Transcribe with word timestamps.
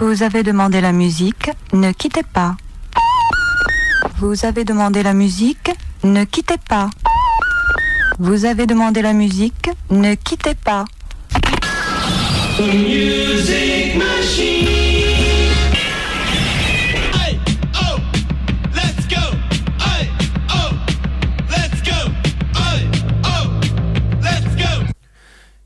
Vous 0.00 0.24
avez 0.24 0.42
demandé 0.42 0.80
la 0.80 0.90
musique, 0.90 1.50
ne 1.72 1.92
quittez 1.92 2.24
pas. 2.24 2.56
Vous 4.18 4.44
avez 4.44 4.64
demandé 4.64 5.04
la 5.04 5.12
musique, 5.12 5.70
ne 6.02 6.24
quittez 6.24 6.56
pas. 6.68 6.90
Vous 8.18 8.44
avez 8.44 8.66
demandé 8.66 9.02
la 9.02 9.12
musique, 9.12 9.70
ne 9.90 10.14
quittez 10.16 10.56
pas. 10.56 10.84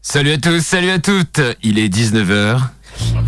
Salut 0.03 0.33
à 0.33 0.39
tous, 0.39 0.61
salut 0.61 0.91
à 0.91 0.99
toutes. 0.99 1.41
Il 1.63 1.79
est 1.79 1.89
19h. 1.89 2.78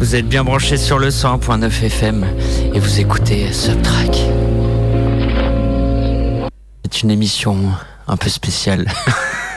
Vous 0.00 0.16
êtes 0.16 0.26
bien 0.26 0.44
branchés 0.44 0.78
sur 0.78 0.98
le 0.98 1.10
100.9 1.10 1.84
FM 1.84 2.26
et 2.72 2.78
vous 2.80 3.00
écoutez 3.00 3.52
Subtrack. 3.52 4.16
C'est 6.84 7.02
une 7.02 7.10
émission 7.10 7.70
un 8.08 8.16
peu 8.16 8.30
spéciale. 8.30 8.90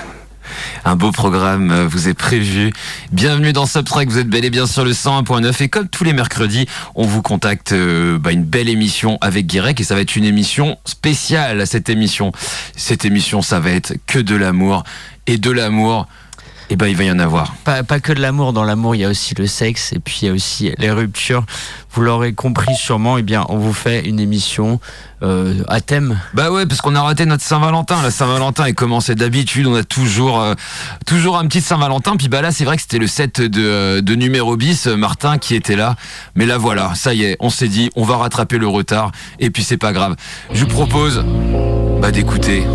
Un 0.85 0.97
beau 0.97 1.13
programme 1.13 1.71
euh, 1.71 1.87
vous 1.87 2.09
est 2.09 2.13
prévu. 2.13 2.73
Bienvenue 3.13 3.53
dans 3.53 3.65
Subtrack, 3.65 4.09
vous 4.09 4.17
êtes 4.17 4.27
bel 4.27 4.43
et 4.43 4.49
bien 4.49 4.67
sur 4.67 4.83
le 4.83 4.91
101.9 4.91 5.63
et 5.63 5.69
comme 5.69 5.87
tous 5.87 6.03
les 6.03 6.11
mercredis, 6.11 6.67
on 6.93 7.05
vous 7.05 7.21
contacte 7.21 7.71
euh, 7.71 8.19
bah, 8.19 8.33
une 8.33 8.43
belle 8.43 8.67
émission 8.67 9.17
avec 9.21 9.47
Guirec 9.47 9.79
et 9.79 9.85
ça 9.85 9.95
va 9.95 10.01
être 10.01 10.17
une 10.17 10.25
émission 10.25 10.77
spéciale 10.83 11.65
cette 11.65 11.87
émission. 11.87 12.33
Cette 12.75 13.05
émission, 13.05 13.41
ça 13.41 13.61
va 13.61 13.69
être 13.69 13.93
que 14.07 14.19
de 14.19 14.35
l'amour 14.35 14.83
et 15.25 15.37
de 15.37 15.51
l'amour. 15.51 16.05
Et 16.73 16.75
ben 16.75 16.87
il 16.87 16.95
va 16.95 17.03
y 17.03 17.11
en 17.11 17.19
avoir. 17.19 17.53
Pas, 17.65 17.83
pas 17.83 17.99
que 17.99 18.11
de 18.11 18.19
l'amour, 18.19 18.51
dans 18.51 18.63
l'amour 18.63 18.95
il 18.95 19.01
y 19.01 19.05
a 19.05 19.07
aussi 19.07 19.35
le 19.35 19.45
sexe 19.45 19.93
et 19.93 19.99
puis 19.99 20.21
il 20.23 20.27
y 20.27 20.31
a 20.31 20.33
aussi 20.33 20.73
les 20.79 20.89
ruptures. 20.89 21.45
Vous 21.91 22.01
l'aurez 22.01 22.33
compris 22.33 22.73
sûrement, 22.75 23.19
eh 23.19 23.21
bien 23.21 23.45
on 23.49 23.57
vous 23.57 23.73
fait 23.73 24.07
une 24.09 24.19
émission 24.19 24.79
euh, 25.21 25.63
à 25.67 25.81
thème. 25.81 26.19
Bah 26.33 26.49
ouais, 26.49 26.65
parce 26.65 26.81
qu'on 26.81 26.95
a 26.95 27.01
raté 27.03 27.27
notre 27.27 27.43
Saint-Valentin. 27.43 28.01
La 28.01 28.09
Saint-Valentin 28.09 28.65
est 28.65 28.73
commencé 28.73 29.13
d'habitude. 29.13 29.67
On 29.67 29.75
a 29.75 29.83
toujours, 29.83 30.41
euh, 30.41 30.55
toujours 31.05 31.37
un 31.37 31.45
petit 31.45 31.61
Saint-Valentin. 31.61 32.15
Puis 32.17 32.27
bah 32.27 32.41
là, 32.41 32.51
c'est 32.51 32.65
vrai 32.65 32.75
que 32.77 32.81
c'était 32.81 32.97
le 32.97 33.05
set 33.05 33.39
de, 33.39 33.61
euh, 33.61 34.01
de 34.01 34.15
numéro 34.15 34.57
bis, 34.57 34.87
Martin 34.87 35.37
qui 35.37 35.53
était 35.53 35.75
là. 35.75 35.95
Mais 36.33 36.47
là, 36.47 36.57
voilà, 36.57 36.95
ça 36.95 37.13
y 37.13 37.23
est, 37.23 37.37
on 37.39 37.51
s'est 37.51 37.67
dit, 37.67 37.91
on 37.95 38.03
va 38.03 38.17
rattraper 38.17 38.57
le 38.57 38.67
retard. 38.67 39.11
Et 39.37 39.51
puis 39.51 39.63
c'est 39.63 39.77
pas 39.77 39.93
grave. 39.93 40.15
Je 40.51 40.61
vous 40.61 40.71
propose 40.71 41.23
bah, 42.01 42.09
d'écouter 42.09 42.65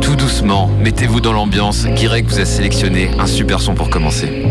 tout 0.00 0.16
doucement. 0.16 0.68
Mettez-vous 0.80 1.20
dans 1.20 1.32
l'ambiance. 1.32 1.86
Guirec 1.86 2.26
vous 2.26 2.40
a 2.40 2.44
sélectionné 2.44 3.10
un 3.18 3.26
super 3.26 3.60
son 3.60 3.74
pour 3.74 3.90
commencer. 3.90 4.44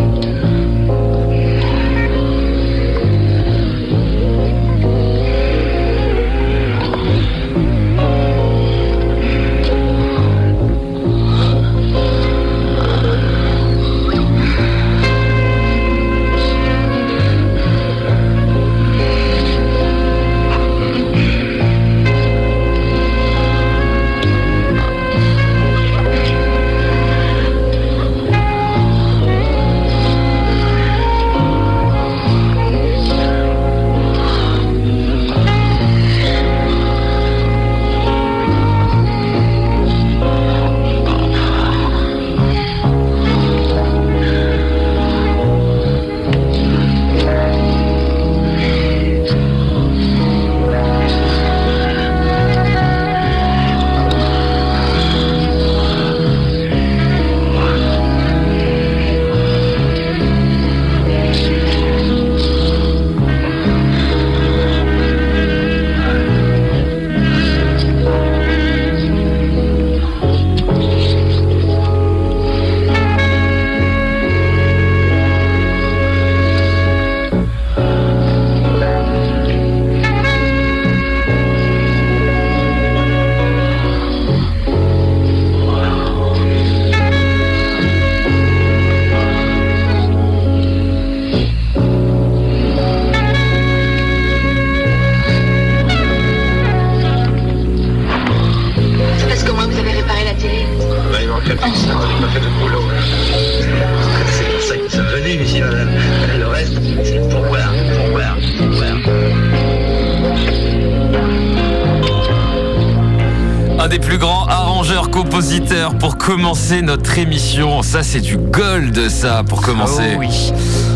Notre 116.75 117.17
émission. 117.17 117.81
Ça, 117.81 118.03
c'est 118.03 118.19
du 118.19 118.37
gold, 118.37 119.09
ça, 119.09 119.43
pour 119.47 119.61
commencer. 119.61 120.13
Oh 120.15 120.19
oui. 120.19 120.51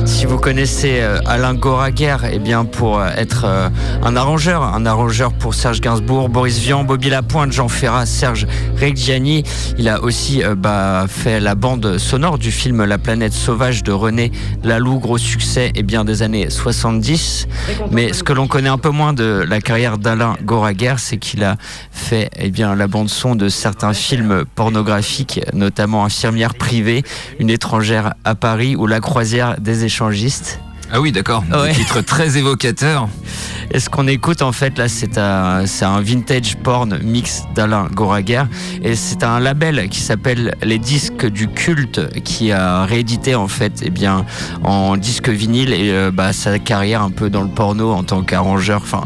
Si 0.05 0.25
vous 0.25 0.37
connaissez 0.37 0.99
euh, 0.99 1.19
Alain 1.25 1.53
Goraguer, 1.53 2.17
eh 2.31 2.39
bien 2.39 2.65
pour 2.65 2.99
euh, 2.99 3.07
être 3.15 3.45
euh, 3.45 3.69
un 4.03 4.15
arrangeur, 4.17 4.63
un 4.63 4.85
arrangeur 4.85 5.31
pour 5.31 5.53
Serge 5.53 5.79
Gainsbourg, 5.79 6.27
Boris 6.27 6.59
Vian, 6.59 6.83
Bobby 6.83 7.09
Lapointe, 7.09 7.53
Jean 7.53 7.69
Ferrat, 7.69 8.05
Serge 8.05 8.47
Reggiani, 8.81 9.43
il 9.77 9.87
a 9.87 10.01
aussi 10.01 10.43
euh, 10.43 10.55
bah, 10.55 11.05
fait 11.07 11.39
la 11.39 11.53
bande 11.53 11.99
sonore 11.99 12.39
du 12.39 12.51
film 12.51 12.83
La 12.83 12.97
planète 12.97 13.31
sauvage 13.31 13.83
de 13.83 13.91
René 13.91 14.31
Laloux, 14.63 14.97
gros 14.97 15.19
succès 15.19 15.71
eh 15.75 15.83
bien 15.83 16.03
des 16.03 16.23
années 16.23 16.49
70. 16.49 17.47
Mais 17.91 18.11
ce 18.11 18.23
que 18.23 18.33
l'on 18.33 18.47
connaît 18.47 18.69
un 18.69 18.79
peu 18.79 18.89
moins 18.89 19.13
de 19.13 19.45
la 19.47 19.61
carrière 19.61 19.99
d'Alain 19.99 20.35
Goraguer, 20.43 20.95
c'est 20.97 21.17
qu'il 21.17 21.43
a 21.43 21.57
fait 21.91 22.31
eh 22.39 22.49
bien 22.49 22.73
la 22.73 22.87
bande 22.87 23.09
son 23.09 23.35
de 23.35 23.49
certains 23.49 23.93
films 23.93 24.45
pornographiques, 24.55 25.41
notamment 25.53 26.03
Infirmière 26.03 26.55
privée, 26.55 27.03
Une 27.37 27.51
étrangère 27.51 28.15
à 28.23 28.33
Paris 28.33 28.75
ou 28.75 28.87
La 28.87 28.99
croisière 28.99 29.59
des 29.59 29.85
échangistes. 29.85 30.59
Ah 30.93 30.99
oui, 30.99 31.11
d'accord. 31.11 31.43
Ouais. 31.51 31.69
Des 31.69 31.75
titres 31.75 32.01
très 32.01 32.37
évocateurs. 32.37 33.07
Et 33.73 33.79
ce 33.79 33.89
qu'on 33.89 34.07
écoute 34.07 34.41
en 34.41 34.51
fait 34.51 34.77
là, 34.77 34.89
c'est 34.89 35.17
un, 35.17 35.63
un 35.81 36.01
vintage 36.01 36.57
porn 36.57 36.99
mix 37.01 37.43
d'Alain 37.55 37.87
Goraguer 37.93 38.43
et 38.83 38.97
c'est 38.97 39.23
un 39.23 39.39
label 39.39 39.87
qui 39.87 40.01
s'appelle 40.01 40.55
Les 40.61 40.77
Disques 40.77 41.25
du 41.25 41.47
Culte 41.47 42.21
qui 42.23 42.51
a 42.51 42.83
réédité 42.83 43.33
en 43.35 43.47
fait 43.47 43.81
eh 43.83 43.89
bien 43.89 44.25
en 44.63 44.97
disque 44.97 45.29
vinyle 45.29 45.71
et 45.71 45.91
euh, 45.91 46.11
bah, 46.11 46.33
sa 46.33 46.59
carrière 46.59 47.01
un 47.01 47.11
peu 47.11 47.29
dans 47.29 47.43
le 47.43 47.49
porno 47.49 47.91
en 47.91 48.03
tant 48.03 48.23
qu'arrangeur, 48.23 48.81
enfin 48.83 49.03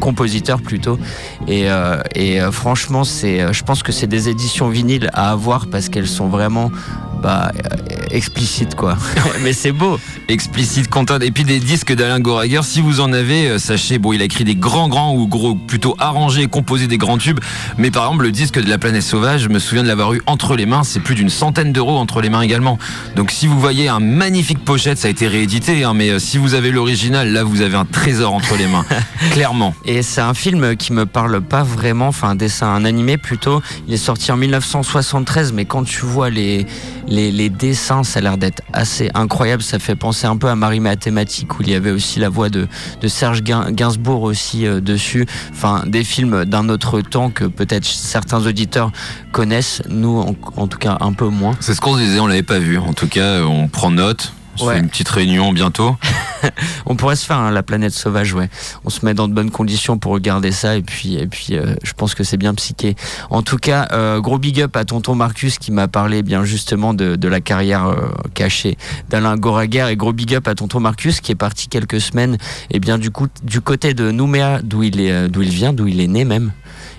compositeur 0.00 0.62
plutôt 0.62 0.98
et, 1.46 1.70
euh, 1.70 2.00
et 2.14 2.40
euh, 2.40 2.50
franchement 2.50 3.04
c'est 3.04 3.42
euh, 3.42 3.52
je 3.52 3.62
pense 3.62 3.82
que 3.82 3.92
c'est 3.92 4.06
des 4.06 4.30
éditions 4.30 4.68
vinyles 4.68 5.10
à 5.12 5.30
avoir 5.30 5.68
parce 5.68 5.90
qu'elles 5.90 6.08
sont 6.08 6.28
vraiment 6.28 6.72
bah, 7.22 7.52
euh, 7.54 7.76
explicites 8.10 8.74
quoi 8.74 8.96
mais 9.42 9.52
c'est 9.52 9.72
beau 9.72 9.98
Explicite 10.28 10.88
content. 10.88 11.18
Et 11.18 11.32
puis 11.32 11.44
des 11.44 11.58
disques 11.58 11.92
d'Alain 11.92 12.20
Goraguer, 12.20 12.60
si 12.62 12.80
vous 12.80 13.00
en 13.00 13.12
avez, 13.12 13.48
euh, 13.48 13.58
sachez, 13.58 13.98
bon, 13.98 14.12
il 14.12 14.22
a 14.22 14.24
écrit 14.24 14.44
des 14.44 14.54
grands, 14.54 14.88
grands 14.88 15.12
ou 15.14 15.26
gros, 15.26 15.56
plutôt 15.56 15.96
arrangés 15.98 16.42
et 16.42 16.46
composé 16.46 16.86
des 16.86 16.98
grands 16.98 17.18
tubes. 17.18 17.40
Mais 17.78 17.90
par 17.90 18.04
exemple, 18.04 18.24
le 18.24 18.30
disque 18.30 18.60
de 18.60 18.68
La 18.68 18.78
Planète 18.78 19.02
Sauvage, 19.02 19.42
je 19.42 19.48
me 19.48 19.58
souviens 19.58 19.82
de 19.82 19.88
l'avoir 19.88 20.14
eu 20.14 20.22
entre 20.26 20.54
les 20.54 20.66
mains. 20.66 20.84
C'est 20.84 21.00
plus 21.00 21.16
d'une 21.16 21.30
centaine 21.30 21.72
d'euros 21.72 21.98
entre 21.98 22.20
les 22.20 22.30
mains 22.30 22.42
également. 22.42 22.78
Donc 23.16 23.32
si 23.32 23.48
vous 23.48 23.58
voyez 23.58 23.88
un 23.88 23.98
magnifique 23.98 24.64
pochette, 24.64 24.98
ça 24.98 25.08
a 25.08 25.10
été 25.10 25.26
réédité, 25.26 25.82
hein, 25.82 25.94
mais 25.94 26.10
euh, 26.10 26.18
si 26.20 26.38
vous 26.38 26.54
avez 26.54 26.70
l'original, 26.70 27.32
là, 27.32 27.42
vous 27.42 27.60
avez 27.60 27.76
un 27.76 27.84
trésor 27.84 28.32
entre 28.32 28.56
les 28.56 28.68
mains. 28.68 28.84
Clairement. 29.32 29.74
Et 29.84 30.02
c'est 30.02 30.20
un 30.20 30.34
film 30.34 30.76
qui 30.76 30.92
me 30.92 31.06
parle 31.06 31.40
pas 31.40 31.64
vraiment, 31.64 32.08
enfin 32.08 32.30
un 32.30 32.34
dessin, 32.36 32.68
un 32.68 32.84
animé 32.84 33.16
plutôt. 33.16 33.62
Il 33.88 33.94
est 33.94 33.96
sorti 33.96 34.30
en 34.30 34.36
1973, 34.36 35.52
mais 35.52 35.64
quand 35.64 35.82
tu 35.82 36.04
vois 36.06 36.30
les 36.30 36.66
Les, 37.10 37.48
dessins, 37.50 38.04
ça 38.04 38.20
a 38.20 38.22
l'air 38.22 38.38
d'être 38.38 38.62
assez 38.72 39.10
incroyable. 39.14 39.62
Ça 39.62 39.78
fait 39.78 39.96
penser 39.96 40.26
un 40.26 40.36
peu 40.36 40.48
à 40.48 40.54
Marie 40.54 40.80
Mathématique 40.80 41.58
où 41.58 41.62
il 41.62 41.70
y 41.70 41.74
avait 41.74 41.90
aussi 41.90 42.20
la 42.20 42.28
voix 42.28 42.48
de, 42.48 42.68
Serge 43.08 43.42
Gain- 43.42 43.72
Gainsbourg 43.72 44.22
aussi 44.22 44.66
euh, 44.66 44.80
dessus. 44.80 45.26
Enfin, 45.52 45.82
des 45.86 46.04
films 46.04 46.44
d'un 46.44 46.68
autre 46.68 47.00
temps 47.00 47.30
que 47.30 47.44
peut-être 47.44 47.84
certains 47.84 48.46
auditeurs 48.46 48.92
connaissent. 49.32 49.82
Nous, 49.88 50.18
en, 50.20 50.34
en 50.56 50.68
tout 50.68 50.78
cas, 50.78 50.98
un 51.00 51.12
peu 51.12 51.26
moins. 51.26 51.56
C'est 51.60 51.74
ce 51.74 51.80
qu'on 51.80 51.94
se 51.96 52.00
disait, 52.00 52.20
on 52.20 52.26
l'avait 52.28 52.42
pas 52.44 52.58
vu. 52.60 52.78
En 52.78 52.92
tout 52.92 53.08
cas, 53.08 53.42
on 53.42 53.66
prend 53.68 53.90
note. 53.90 54.32
On 54.54 54.58
se 54.58 54.64
Ouais. 54.64 54.74
fait 54.74 54.80
une 54.80 54.88
petite 54.88 55.08
réunion 55.08 55.52
bientôt. 55.52 55.96
On 56.86 56.96
pourrait 56.96 57.16
se 57.16 57.24
faire 57.24 57.36
hein, 57.38 57.50
la 57.50 57.62
planète 57.62 57.92
sauvage, 57.92 58.34
ouais. 58.34 58.48
On 58.84 58.90
se 58.90 59.04
met 59.04 59.14
dans 59.14 59.28
de 59.28 59.32
bonnes 59.34 59.50
conditions 59.50 59.98
pour 59.98 60.12
regarder 60.12 60.52
ça 60.52 60.76
et 60.76 60.82
puis 60.82 61.16
et 61.16 61.26
puis 61.26 61.56
euh, 61.56 61.74
je 61.84 61.92
pense 61.92 62.14
que 62.14 62.24
c'est 62.24 62.36
bien 62.36 62.54
psyché. 62.54 62.96
En 63.30 63.42
tout 63.42 63.58
cas, 63.58 63.88
euh, 63.92 64.20
gros 64.20 64.38
big 64.38 64.60
up 64.60 64.76
à 64.76 64.84
tonton 64.84 65.14
Marcus 65.14 65.58
qui 65.58 65.70
m'a 65.70 65.86
parlé 65.88 66.18
eh 66.18 66.22
bien 66.22 66.44
justement 66.44 66.94
de, 66.94 67.16
de 67.16 67.28
la 67.28 67.40
carrière 67.40 67.86
euh, 67.86 68.08
cachée 68.34 68.76
d'Alain 69.08 69.36
Goraguer 69.36 69.86
et 69.90 69.96
gros 69.96 70.12
big 70.12 70.34
up 70.34 70.48
à 70.48 70.54
tonton 70.54 70.80
Marcus 70.80 71.20
qui 71.20 71.32
est 71.32 71.36
parti 71.36 71.68
quelques 71.68 72.00
semaines 72.00 72.36
et 72.70 72.80
bien 72.80 72.98
du 72.98 73.10
coup 73.10 73.28
du 73.42 73.60
côté 73.60 73.94
de 73.94 74.10
Nouméa 74.10 74.60
d'où 74.62 74.82
il 74.82 75.00
est 75.00 75.28
d'où 75.28 75.42
il 75.42 75.50
vient, 75.50 75.72
d'où 75.72 75.86
il 75.86 76.00
est 76.00 76.08
né 76.08 76.24
même. 76.24 76.52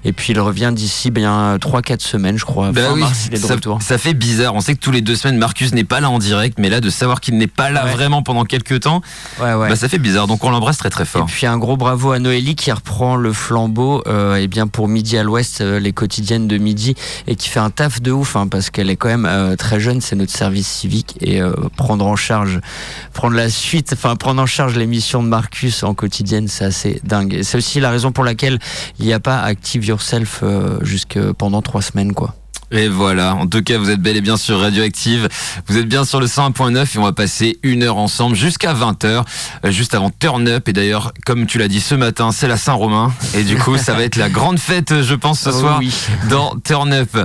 Et 0.04 0.14
puis 0.14 0.34
il 0.34 0.40
revient 0.40 0.72
d'ici 0.74 1.12
bien 1.12 1.58
3-4 1.58 2.00
semaines, 2.02 2.38
je 2.38 2.46
crois. 2.46 2.74
Fin 2.74 2.94
oui, 2.94 3.02
mars, 3.02 3.26
il 3.28 3.36
est 3.36 3.42
de 3.42 3.46
ça, 3.48 3.56
retour. 3.56 3.82
ça 3.82 3.98
fait 3.98 4.14
bizarre. 4.14 4.56
On 4.56 4.62
sait 4.62 4.74
que 4.76 4.80
tous 4.80 4.92
les 4.92 5.02
deux 5.02 5.16
semaines, 5.16 5.38
Marcus 5.38 5.74
n'est 5.74 5.84
pas 5.84 6.00
là 6.00 6.10
en 6.10 6.18
direct, 6.20 6.58
mais 6.60 6.70
là, 6.70 6.82
de 6.82 6.90
savoir 6.90 7.22
qu'il 7.22 7.38
n'est 7.38 7.48
pas 7.48 7.70
là 7.70 7.86
Ouais. 7.86 7.92
vraiment 7.92 8.24
pendant 8.24 8.44
quelques 8.46 8.80
temps, 8.82 9.02
Ouais, 9.40 9.54
ouais. 9.54 9.70
bah, 9.70 9.76
ça 9.76 9.88
fait 9.90 9.98
bizarre. 10.00 10.28
Donc 10.28 10.44
on 10.44 10.50
l'embrasse 10.50 10.78
très 10.78 10.90
très 10.90 11.04
Et 11.04 11.08
fort. 11.08 11.26
puis 11.28 11.46
un 11.48 11.58
gros 11.58 11.78
bravo 11.78 12.12
à 12.12 12.20
Noélie 12.20 12.56
qui 12.56 12.72
reprend 12.72 13.16
le 13.16 13.32
flambeau 13.34 14.04
euh, 14.08 14.36
et 14.36 14.48
bien 14.48 14.68
pour 14.68 14.88
Midi 14.88 15.18
à 15.18 15.24
l'Ouest, 15.24 15.62
euh, 15.62 15.80
les 15.80 15.94
quotidiennes 15.94 16.48
de 16.48 16.58
Midi, 16.58 16.96
et 17.28 17.36
qui 17.36 17.50
fait 17.50 17.60
un 17.60 17.70
taf 17.70 18.02
de 18.02 18.12
ouf 18.12 18.36
hein, 18.36 18.48
parce 18.48 18.70
qu'elle 18.70 18.90
est 18.90 18.96
quand 18.96 19.08
même 19.10 19.26
euh, 19.26 19.56
très 19.56 19.80
jeune, 19.80 20.02
c'est 20.02 20.16
notre 20.16 20.32
service 20.32 20.68
civique 20.68 21.16
et 21.22 21.42
prendre 21.78 22.06
en 22.06 22.16
charge, 22.16 22.60
prendre 23.14 23.36
la 23.36 23.50
suite, 23.50 23.92
enfin 23.94 24.16
prendre 24.16 24.42
en 24.42 24.46
charge 24.46 24.76
l'émission 24.78 25.22
de 25.24 25.28
Marcus 25.28 25.84
en 25.84 25.94
quotidienne, 25.94 26.48
c'est 26.48 26.66
assez 26.66 27.00
dingue. 27.04 27.34
Et 27.34 27.44
c'est 27.44 27.58
aussi 27.58 27.80
la 27.80 27.90
raison 27.92 28.12
pour 28.12 28.24
laquelle 28.24 28.60
il 29.00 29.06
n'y 29.06 29.14
a 29.14 29.20
pas 29.20 29.40
Active 29.42 29.82
Yourself 29.92 30.40
euh, 30.42 30.80
jusque 30.84 31.20
pendant 31.34 31.62
trois 31.62 31.82
semaines 31.82 32.14
quoi. 32.14 32.34
Et 32.72 32.88
voilà, 32.88 33.36
en 33.36 33.48
tout 33.48 33.62
cas, 33.62 33.78
vous 33.78 33.90
êtes 33.90 34.00
bel 34.02 34.16
et 34.16 34.22
bien 34.22 34.38
sur 34.38 34.60
Radioactive. 34.60 35.28
Vous 35.68 35.78
êtes 35.78 35.88
bien 35.88 36.06
sur 36.06 36.22
le 36.22 36.28
101.9 36.28 36.96
et 36.96 36.98
on 37.00 37.04
va 37.04 37.12
passer 37.12 37.60
une 37.64 37.84
heure 37.84 37.98
ensemble 37.98 38.36
jusqu'à 38.36 38.74
20h, 38.74 39.24
euh, 39.66 39.72
juste 39.72 39.94
avant 39.94 40.10
Turn 40.10 40.48
Up. 40.48 40.70
Et 40.70 40.74
d'ailleurs, 40.74 41.12
comme 41.26 41.46
tu 41.48 41.58
l'as 41.58 41.68
dit 41.68 41.82
ce 41.82 41.96
matin, 41.96 42.32
c'est 42.32 42.48
la 42.48 42.56
Saint-Romain. 42.56 43.14
Et 43.36 43.44
du 43.44 43.58
coup, 43.58 43.78
ça 43.78 43.94
va 43.94 44.04
être 44.04 44.16
la 44.16 44.30
grande 44.30 44.58
fête, 44.58 45.02
je 45.02 45.16
pense, 45.16 45.42
ce 45.42 45.50
Oh 45.54 45.60
soir 45.60 45.80
oui. 45.80 45.94
dans 46.30 46.56
Turn 46.64 46.94
Up. 46.94 47.18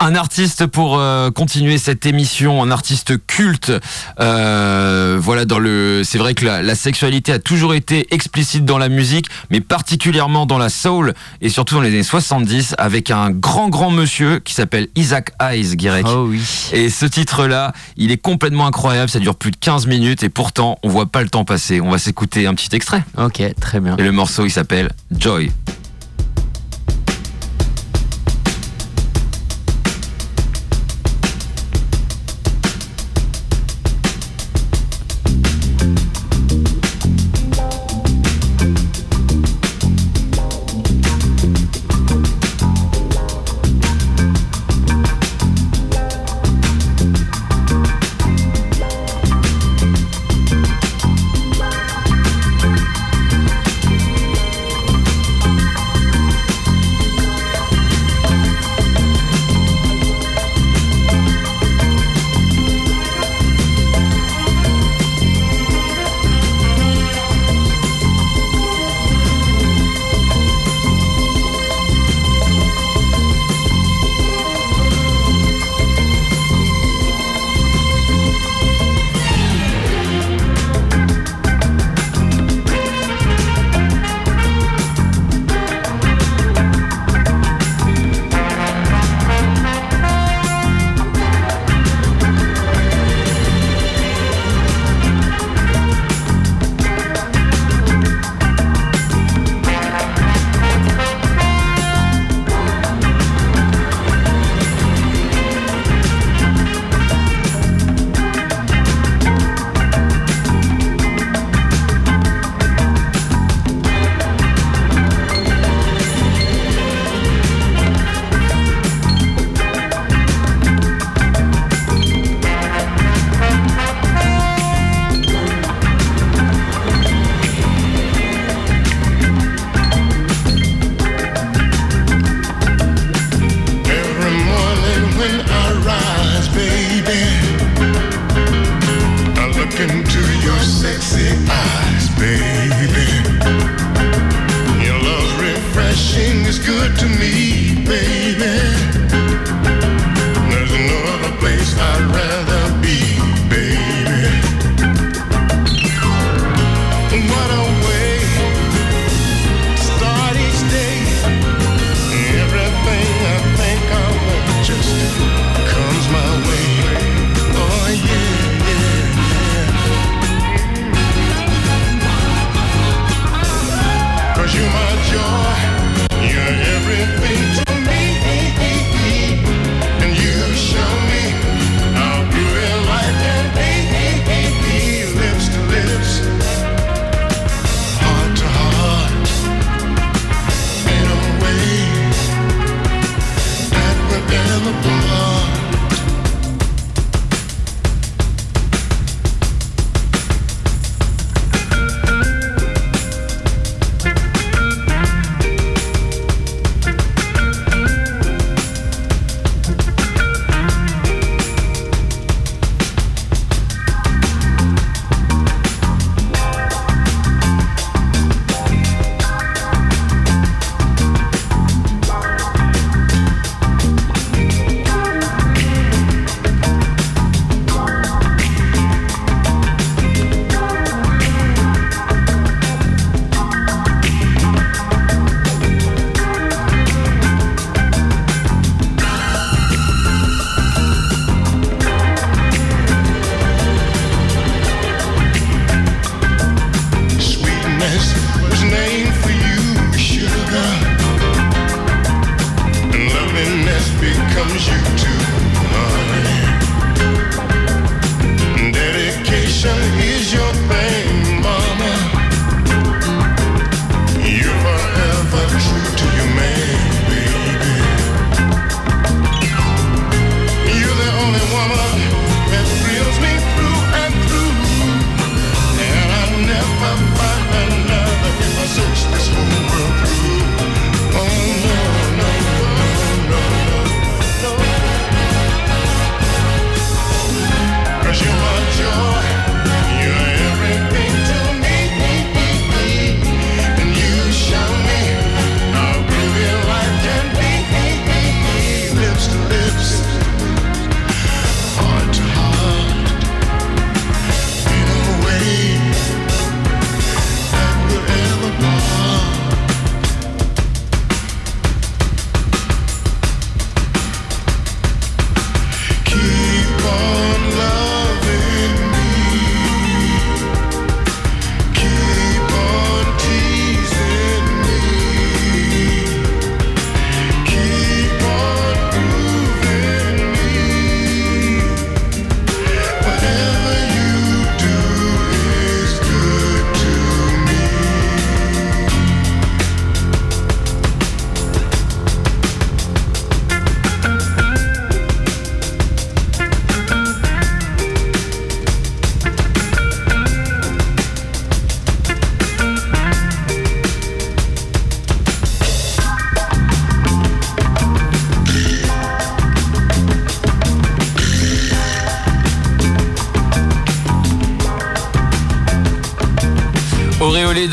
Un 0.00 0.14
artiste 0.14 0.66
pour 0.66 0.98
euh, 0.98 1.30
continuer 1.30 1.76
cette 1.76 2.06
émission, 2.06 2.62
un 2.62 2.70
artiste 2.70 3.14
culte. 3.26 3.72
Euh, 4.18 5.18
voilà, 5.20 5.44
dans 5.44 5.58
le, 5.58 6.02
c'est 6.04 6.18
vrai 6.18 6.32
que 6.32 6.46
la, 6.46 6.62
la 6.62 6.74
sexualité 6.74 7.32
a 7.32 7.38
toujours 7.38 7.74
été 7.74 8.06
explicite 8.14 8.64
dans 8.64 8.78
la 8.78 8.88
musique, 8.88 9.26
mais 9.50 9.60
particulièrement 9.60 10.46
dans 10.46 10.58
la 10.58 10.70
soul 10.70 11.12
et 11.42 11.50
surtout 11.50 11.74
dans 11.74 11.82
les 11.82 11.88
années 11.90 12.02
70 12.02 12.74
avec 12.78 13.10
un 13.10 13.30
grand 13.30 13.68
grand 13.68 13.90
monsieur 13.90 14.38
qui 14.38 14.54
s'appelle 14.54 14.85
Isaac 14.94 15.32
Hayes, 15.40 15.76
Guirec. 15.76 16.06
Oh 16.08 16.26
oui. 16.28 16.42
Et 16.72 16.90
ce 16.90 17.06
titre-là, 17.06 17.72
il 17.96 18.10
est 18.10 18.16
complètement 18.16 18.66
incroyable, 18.66 19.10
ça 19.10 19.18
dure 19.18 19.36
plus 19.36 19.50
de 19.50 19.56
15 19.56 19.86
minutes 19.86 20.22
et 20.22 20.28
pourtant 20.28 20.78
on 20.82 20.88
voit 20.88 21.06
pas 21.06 21.22
le 21.22 21.28
temps 21.28 21.44
passer. 21.44 21.80
On 21.80 21.90
va 21.90 21.98
s'écouter 21.98 22.46
un 22.46 22.54
petit 22.54 22.74
extrait. 22.74 23.04
Ok, 23.18 23.42
très 23.60 23.80
bien. 23.80 23.96
Et 23.96 24.02
le 24.02 24.12
morceau 24.12 24.44
il 24.44 24.50
s'appelle 24.50 24.90
Joy. 25.10 25.50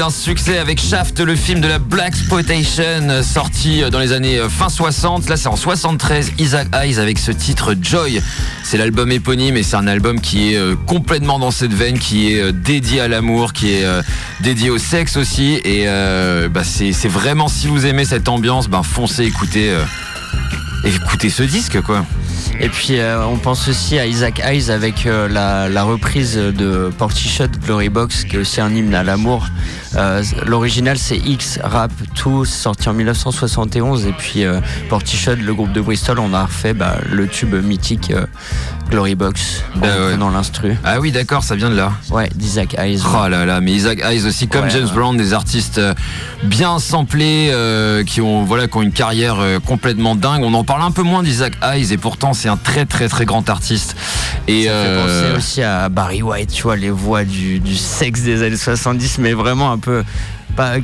D'un 0.03 0.09
succès 0.09 0.57
avec 0.57 0.81
Shaft, 0.81 1.21
le 1.21 1.33
film 1.33 1.61
de 1.61 1.67
la 1.69 1.79
Black 1.79 2.09
Exploitation, 2.09 3.23
sorti 3.23 3.83
dans 3.89 3.99
les 3.99 4.11
années 4.11 4.37
fin 4.49 4.67
60. 4.67 5.29
Là, 5.29 5.37
c'est 5.37 5.47
en 5.47 5.55
73, 5.55 6.33
Isaac 6.39 6.67
Hayes 6.73 6.99
avec 6.99 7.17
ce 7.17 7.31
titre 7.31 7.73
Joy. 7.81 8.21
C'est 8.63 8.77
l'album 8.77 9.13
éponyme 9.13 9.55
et 9.55 9.63
c'est 9.63 9.77
un 9.77 9.87
album 9.87 10.19
qui 10.19 10.51
est 10.51 10.57
euh, 10.57 10.75
complètement 10.87 11.39
dans 11.39 11.51
cette 11.51 11.71
veine, 11.73 11.97
qui 11.99 12.33
est 12.33 12.41
euh, 12.41 12.51
dédié 12.51 12.99
à 12.99 13.07
l'amour, 13.07 13.53
qui 13.53 13.75
est 13.75 13.85
euh, 13.85 14.01
dédié 14.41 14.69
au 14.69 14.77
sexe 14.77 15.15
aussi. 15.15 15.61
Et 15.63 15.85
bah, 16.49 16.63
c'est 16.65 17.07
vraiment, 17.07 17.47
si 17.47 17.67
vous 17.67 17.85
aimez 17.85 18.03
cette 18.03 18.27
ambiance, 18.27 18.67
ben 18.67 18.83
foncez 18.83 19.23
écoutez, 19.23 19.73
écoutez 20.83 21.29
ce 21.29 21.43
disque, 21.43 21.81
quoi. 21.81 22.03
Et 22.59 22.69
puis 22.69 22.99
euh, 22.99 23.25
on 23.25 23.37
pense 23.37 23.67
aussi 23.67 23.97
à 23.97 24.05
Isaac 24.05 24.39
Hayes 24.39 24.69
avec 24.69 25.05
euh, 25.05 25.27
la, 25.27 25.83
reprise 25.83 26.35
de 26.35 26.91
Portishead 26.97 27.57
Glory 27.65 27.89
Box 27.89 28.23
qui 28.23 28.35
est 28.35 28.39
aussi 28.39 28.61
un 28.61 28.73
hymne 28.73 28.93
à 28.93 29.03
l'amour. 29.03 29.47
Euh, 29.95 30.23
l'original 30.45 30.97
c'est 30.97 31.17
X 31.17 31.59
Rap 31.63 31.91
2 32.25 32.45
sorti 32.45 32.89
en 32.89 32.93
1971 32.93 34.07
et 34.07 34.13
puis 34.13 34.43
Portishead, 34.89 35.39
le 35.39 35.53
groupe 35.53 35.71
de 35.71 35.81
Bristol, 35.81 36.19
on 36.19 36.33
a 36.33 36.45
refait 36.45 36.73
bah, 36.73 36.97
le 37.11 37.27
tube 37.27 37.55
mythique 37.55 38.11
Glory 38.89 39.15
Box 39.15 39.63
ben 39.75 40.17
dans 40.17 40.29
l'instru. 40.29 40.77
Ah 40.83 40.99
oui 40.99 41.11
d'accord, 41.11 41.43
ça 41.43 41.55
vient 41.55 41.69
de 41.69 41.75
là. 41.75 41.93
Ouais, 42.11 42.29
d'Isaac 42.35 42.75
Hayes. 42.77 43.01
Oh 43.05 43.27
là 43.27 43.45
là, 43.45 43.59
mais 43.59 43.71
Isaac 43.71 43.99
Hayes 44.03 44.25
aussi 44.25 44.47
comme 44.47 44.69
James 44.69 44.89
Brown, 44.93 45.17
des 45.17 45.33
artistes 45.33 45.81
bien 46.43 46.77
samplés 46.79 47.51
qui 48.05 48.21
ont 48.21 48.43
voilà 48.43 48.67
qui 48.67 48.77
ont 48.77 48.81
une 48.81 48.91
carrière 48.91 49.37
complètement 49.65 50.15
dingue. 50.15 50.43
On 50.43 50.53
en 50.53 50.63
parle 50.63 50.83
un 50.83 50.91
peu 50.91 51.03
moins 51.03 51.23
d'Isaac 51.23 51.53
Hayes 51.63 51.91
et 51.91 51.97
pourtant 51.97 52.33
c'est 52.33 52.49
un 52.49 52.57
très 52.57 52.85
très 52.85 53.07
très 53.07 53.25
grand 53.25 53.49
artiste. 53.49 53.95
Et 54.47 54.65
ça 54.65 54.69
fait 54.69 54.75
euh, 54.75 55.27
penser 55.27 55.37
aussi 55.37 55.61
à 55.63 55.89
Barry 55.89 56.21
White, 56.21 56.51
tu 56.51 56.63
vois, 56.63 56.75
les 56.75 56.89
voix 56.89 57.23
du, 57.23 57.59
du 57.59 57.75
sexe 57.75 58.21
des 58.21 58.43
années 58.43 58.57
70, 58.57 59.19
mais 59.19 59.33
vraiment 59.33 59.71
un 59.71 59.77
peu 59.77 60.03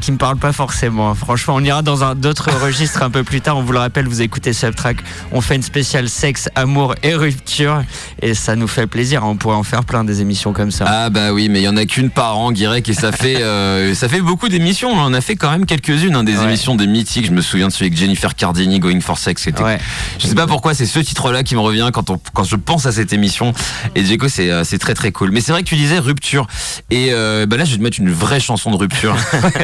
qui 0.01 0.11
me 0.11 0.17
parle 0.17 0.38
pas 0.38 0.53
forcément. 0.53 1.13
Franchement, 1.15 1.55
on 1.55 1.63
ira 1.63 1.81
dans 1.81 2.03
un 2.03 2.15
d'autres 2.15 2.49
registres 2.63 3.03
un 3.03 3.09
peu 3.09 3.23
plus 3.23 3.41
tard. 3.41 3.57
On 3.57 3.61
vous 3.61 3.73
le 3.73 3.79
rappelle, 3.79 4.07
vous 4.07 4.21
écoutez 4.21 4.53
Subtrack. 4.53 4.97
On 5.31 5.41
fait 5.41 5.55
une 5.55 5.63
spéciale 5.63 6.09
sexe, 6.09 6.49
amour 6.55 6.95
et 7.03 7.13
rupture. 7.13 7.83
Et 8.21 8.33
ça 8.33 8.55
nous 8.55 8.67
fait 8.67 8.88
plaisir. 8.88 9.23
On 9.25 9.35
pourrait 9.35 9.55
en 9.55 9.63
faire 9.63 9.83
plein 9.83 10.03
des 10.03 10.21
émissions 10.21 10.53
comme 10.53 10.71
ça. 10.71 10.85
Ah 10.88 11.09
bah 11.09 11.33
oui, 11.33 11.49
mais 11.49 11.61
il 11.61 11.63
y 11.63 11.67
en 11.67 11.77
a 11.77 11.85
qu'une 11.85 12.09
par 12.09 12.38
an, 12.38 12.51
Guirec, 12.51 12.89
et 12.89 12.93
ça 12.93 13.11
fait 13.11 13.41
euh, 13.41 13.93
ça 13.93 14.09
fait 14.09 14.21
beaucoup 14.21 14.49
d'émissions. 14.49 14.91
On 14.91 14.99
en 14.99 15.13
a 15.13 15.21
fait 15.21 15.35
quand 15.35 15.51
même 15.51 15.65
quelques-unes, 15.65 16.15
hein, 16.15 16.23
des 16.23 16.41
émissions 16.41 16.75
des 16.75 16.88
mythiques. 16.88 17.27
Je 17.27 17.31
me 17.31 17.41
souviens 17.41 17.67
de 17.67 17.73
celui 17.73 17.88
avec 17.88 17.97
Jennifer 17.97 18.35
Cardini, 18.35 18.79
Going 18.79 19.01
for 19.01 19.17
Sex. 19.17 19.41
C'était. 19.43 19.63
Ouais. 19.63 19.77
Je 20.19 20.27
sais 20.27 20.35
pas 20.35 20.47
pourquoi 20.47 20.73
c'est 20.73 20.85
ce 20.85 20.99
titre-là 20.99 21.43
qui 21.43 21.55
me 21.55 21.61
revient 21.61 21.89
quand 21.93 22.09
on 22.09 22.19
quand 22.33 22.43
je 22.43 22.55
pense 22.55 22.85
à 22.85 22.91
cette 22.91 23.13
émission. 23.13 23.53
Et 23.95 24.03
du 24.03 24.17
coup, 24.17 24.29
c'est 24.29 24.51
euh, 24.51 24.63
c'est 24.63 24.77
très 24.77 24.93
très 24.93 25.11
cool. 25.11 25.31
Mais 25.31 25.41
c'est 25.41 25.51
vrai 25.51 25.63
que 25.63 25.69
tu 25.69 25.75
disais 25.75 25.99
rupture. 25.99 26.47
Et 26.89 27.09
euh, 27.11 27.45
bah 27.45 27.57
là, 27.57 27.65
je 27.65 27.71
vais 27.71 27.77
te 27.77 27.83
mettre 27.83 27.99
une 27.99 28.11
vraie 28.11 28.39
chanson 28.39 28.71
de 28.71 28.75
rupture. 28.75 29.15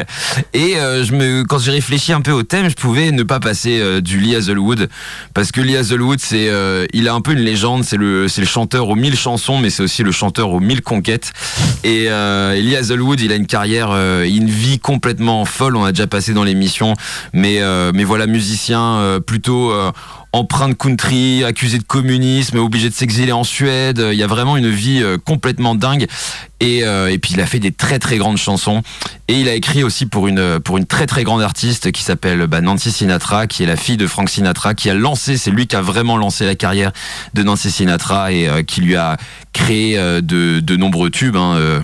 Et 0.54 0.76
euh, 0.76 1.04
je 1.04 1.12
me, 1.12 1.44
quand 1.44 1.58
j'ai 1.58 1.72
réfléchi 1.72 2.12
un 2.12 2.20
peu 2.20 2.32
au 2.32 2.42
thème, 2.42 2.68
je 2.68 2.74
pouvais 2.74 3.10
ne 3.10 3.22
pas 3.22 3.40
passer 3.40 3.78
euh, 3.80 4.00
du 4.00 4.18
Lee 4.18 4.34
Hazelwood 4.34 4.88
parce 5.34 5.52
que 5.52 5.60
Lee 5.60 5.76
Hazelwood, 5.76 6.20
c'est, 6.20 6.48
euh, 6.48 6.86
il 6.92 7.08
a 7.08 7.14
un 7.14 7.20
peu 7.20 7.32
une 7.32 7.40
légende. 7.40 7.84
C'est 7.84 7.96
le, 7.96 8.28
c'est 8.28 8.40
le 8.40 8.46
chanteur 8.46 8.88
aux 8.88 8.94
mille 8.94 9.16
chansons, 9.16 9.58
mais 9.58 9.70
c'est 9.70 9.82
aussi 9.82 10.02
le 10.02 10.12
chanteur 10.12 10.50
aux 10.50 10.60
mille 10.60 10.82
conquêtes. 10.82 11.32
Et 11.84 12.08
Lee 12.08 12.76
Hazelwood, 12.76 13.20
il 13.20 13.32
a 13.32 13.36
une 13.36 13.46
carrière, 13.46 13.90
une 14.24 14.48
vie 14.48 14.78
complètement 14.78 15.44
folle. 15.44 15.76
On 15.76 15.84
a 15.84 15.92
déjà 15.92 16.06
passé 16.06 16.32
dans 16.32 16.44
l'émission, 16.44 16.94
mais 17.32 17.60
mais 17.92 18.04
voilà, 18.04 18.26
musicien 18.26 19.20
plutôt 19.26 19.72
empreinte 20.32 20.76
country, 20.76 21.44
accusé 21.44 21.78
de 21.78 21.84
communisme, 21.84 22.58
obligé 22.58 22.88
de 22.88 22.94
s'exiler 22.94 23.32
en 23.32 23.44
Suède. 23.44 24.02
Il 24.12 24.18
y 24.18 24.22
a 24.22 24.26
vraiment 24.26 24.56
une 24.56 24.70
vie 24.70 25.02
complètement 25.24 25.74
dingue. 25.74 26.06
Et, 26.58 26.84
euh, 26.84 27.12
et, 27.12 27.18
puis 27.18 27.34
il 27.34 27.40
a 27.42 27.46
fait 27.46 27.58
des 27.58 27.70
très 27.70 27.98
très 27.98 28.16
grandes 28.16 28.38
chansons 28.38 28.82
et 29.28 29.38
il 29.38 29.46
a 29.46 29.54
écrit 29.54 29.84
aussi 29.84 30.06
pour 30.06 30.26
une 30.26 30.58
pour 30.58 30.78
une 30.78 30.86
très 30.86 31.04
très 31.04 31.22
grande 31.22 31.42
artiste 31.42 31.92
qui 31.92 32.02
s'appelle 32.02 32.46
bah, 32.46 32.62
Nancy 32.62 32.90
Sinatra 32.90 33.46
qui 33.46 33.62
est 33.62 33.66
la 33.66 33.76
fille 33.76 33.98
de 33.98 34.06
Frank 34.06 34.30
Sinatra 34.30 34.72
qui 34.72 34.88
a 34.88 34.94
lancé 34.94 35.36
c'est 35.36 35.50
lui 35.50 35.66
qui 35.66 35.76
a 35.76 35.82
vraiment 35.82 36.16
lancé 36.16 36.46
la 36.46 36.54
carrière 36.54 36.92
de 37.34 37.42
Nancy 37.42 37.70
Sinatra 37.70 38.32
et 38.32 38.48
euh, 38.48 38.62
qui 38.62 38.80
lui 38.80 38.96
a 38.96 39.18
créé 39.52 39.98
euh, 39.98 40.22
de, 40.22 40.60
de 40.60 40.76
nombreux 40.76 41.10
tubes 41.10 41.36
hein, 41.36 41.82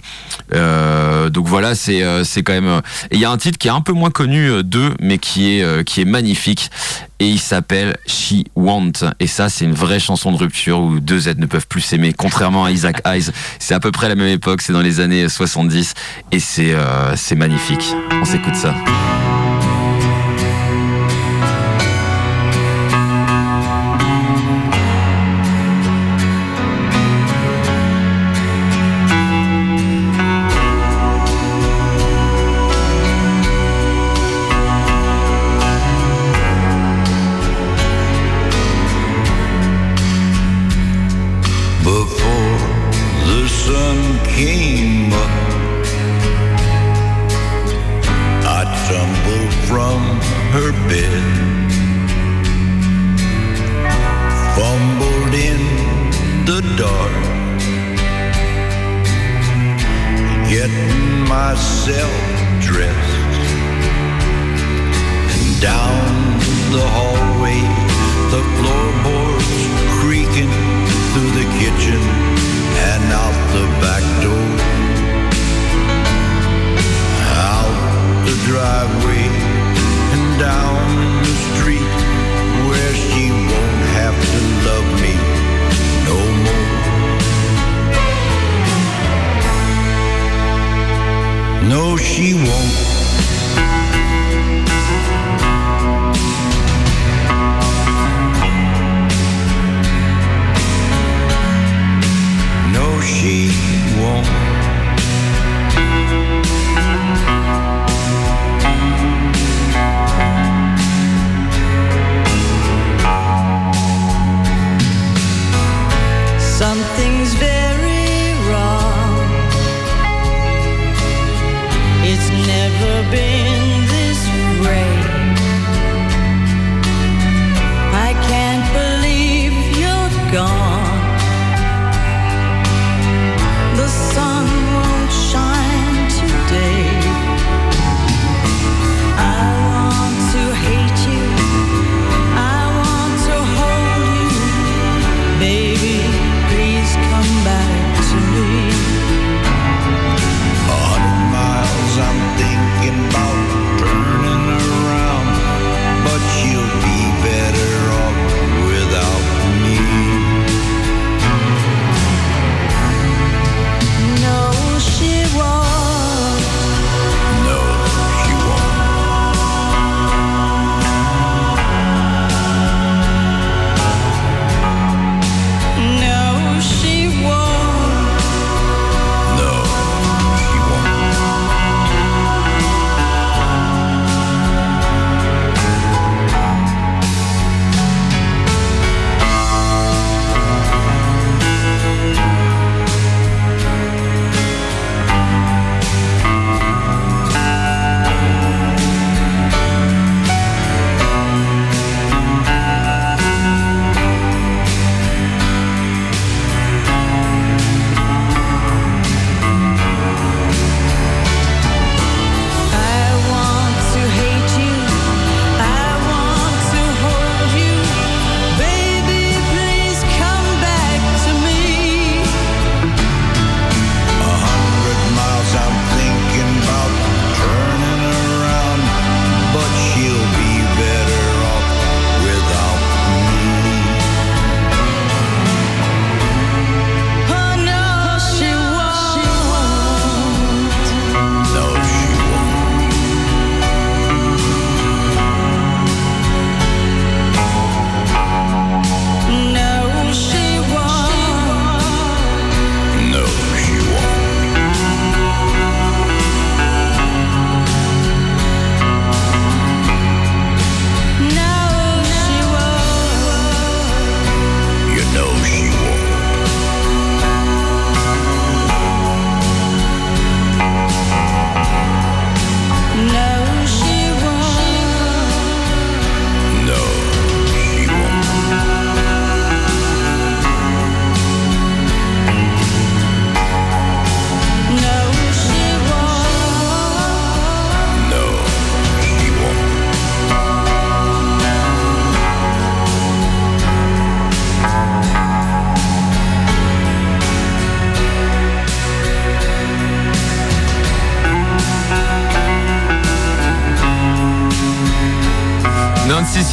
donc 1.28 1.46
voilà 1.46 1.74
c'est 1.74 2.02
c'est 2.24 2.42
quand 2.42 2.54
même 2.54 2.80
il 3.10 3.18
y 3.18 3.26
a 3.26 3.30
un 3.30 3.36
titre 3.36 3.58
qui 3.58 3.68
est 3.68 3.72
un 3.72 3.82
peu 3.82 3.92
moins 3.92 4.10
connu 4.10 4.64
d'eux 4.64 4.94
mais 5.00 5.18
qui 5.18 5.58
est 5.58 5.84
qui 5.84 6.00
est 6.00 6.06
magnifique 6.06 6.70
et 7.18 7.28
il 7.28 7.38
s'appelle 7.38 7.96
She 8.06 8.31
Want 8.56 8.92
et 9.20 9.26
ça 9.26 9.48
c'est 9.48 9.64
une 9.64 9.74
vraie 9.74 10.00
chanson 10.00 10.32
de 10.32 10.36
rupture 10.36 10.80
où 10.80 11.00
deux 11.00 11.28
êtres 11.28 11.40
ne 11.40 11.46
peuvent 11.46 11.66
plus 11.66 11.80
s'aimer 11.80 12.12
contrairement 12.12 12.64
à 12.64 12.70
Isaac 12.70 13.00
Hayes 13.06 13.30
c'est 13.58 13.74
à 13.74 13.80
peu 13.80 13.90
près 13.90 14.08
la 14.08 14.14
même 14.14 14.28
époque 14.28 14.62
c'est 14.62 14.72
dans 14.72 14.82
les 14.82 15.00
années 15.00 15.28
70 15.28 15.94
et 16.30 16.40
c'est 16.40 16.72
euh, 16.74 17.16
c'est 17.16 17.36
magnifique. 17.36 17.94
On 18.20 18.24
s'écoute 18.24 18.54
ça. 18.54 18.74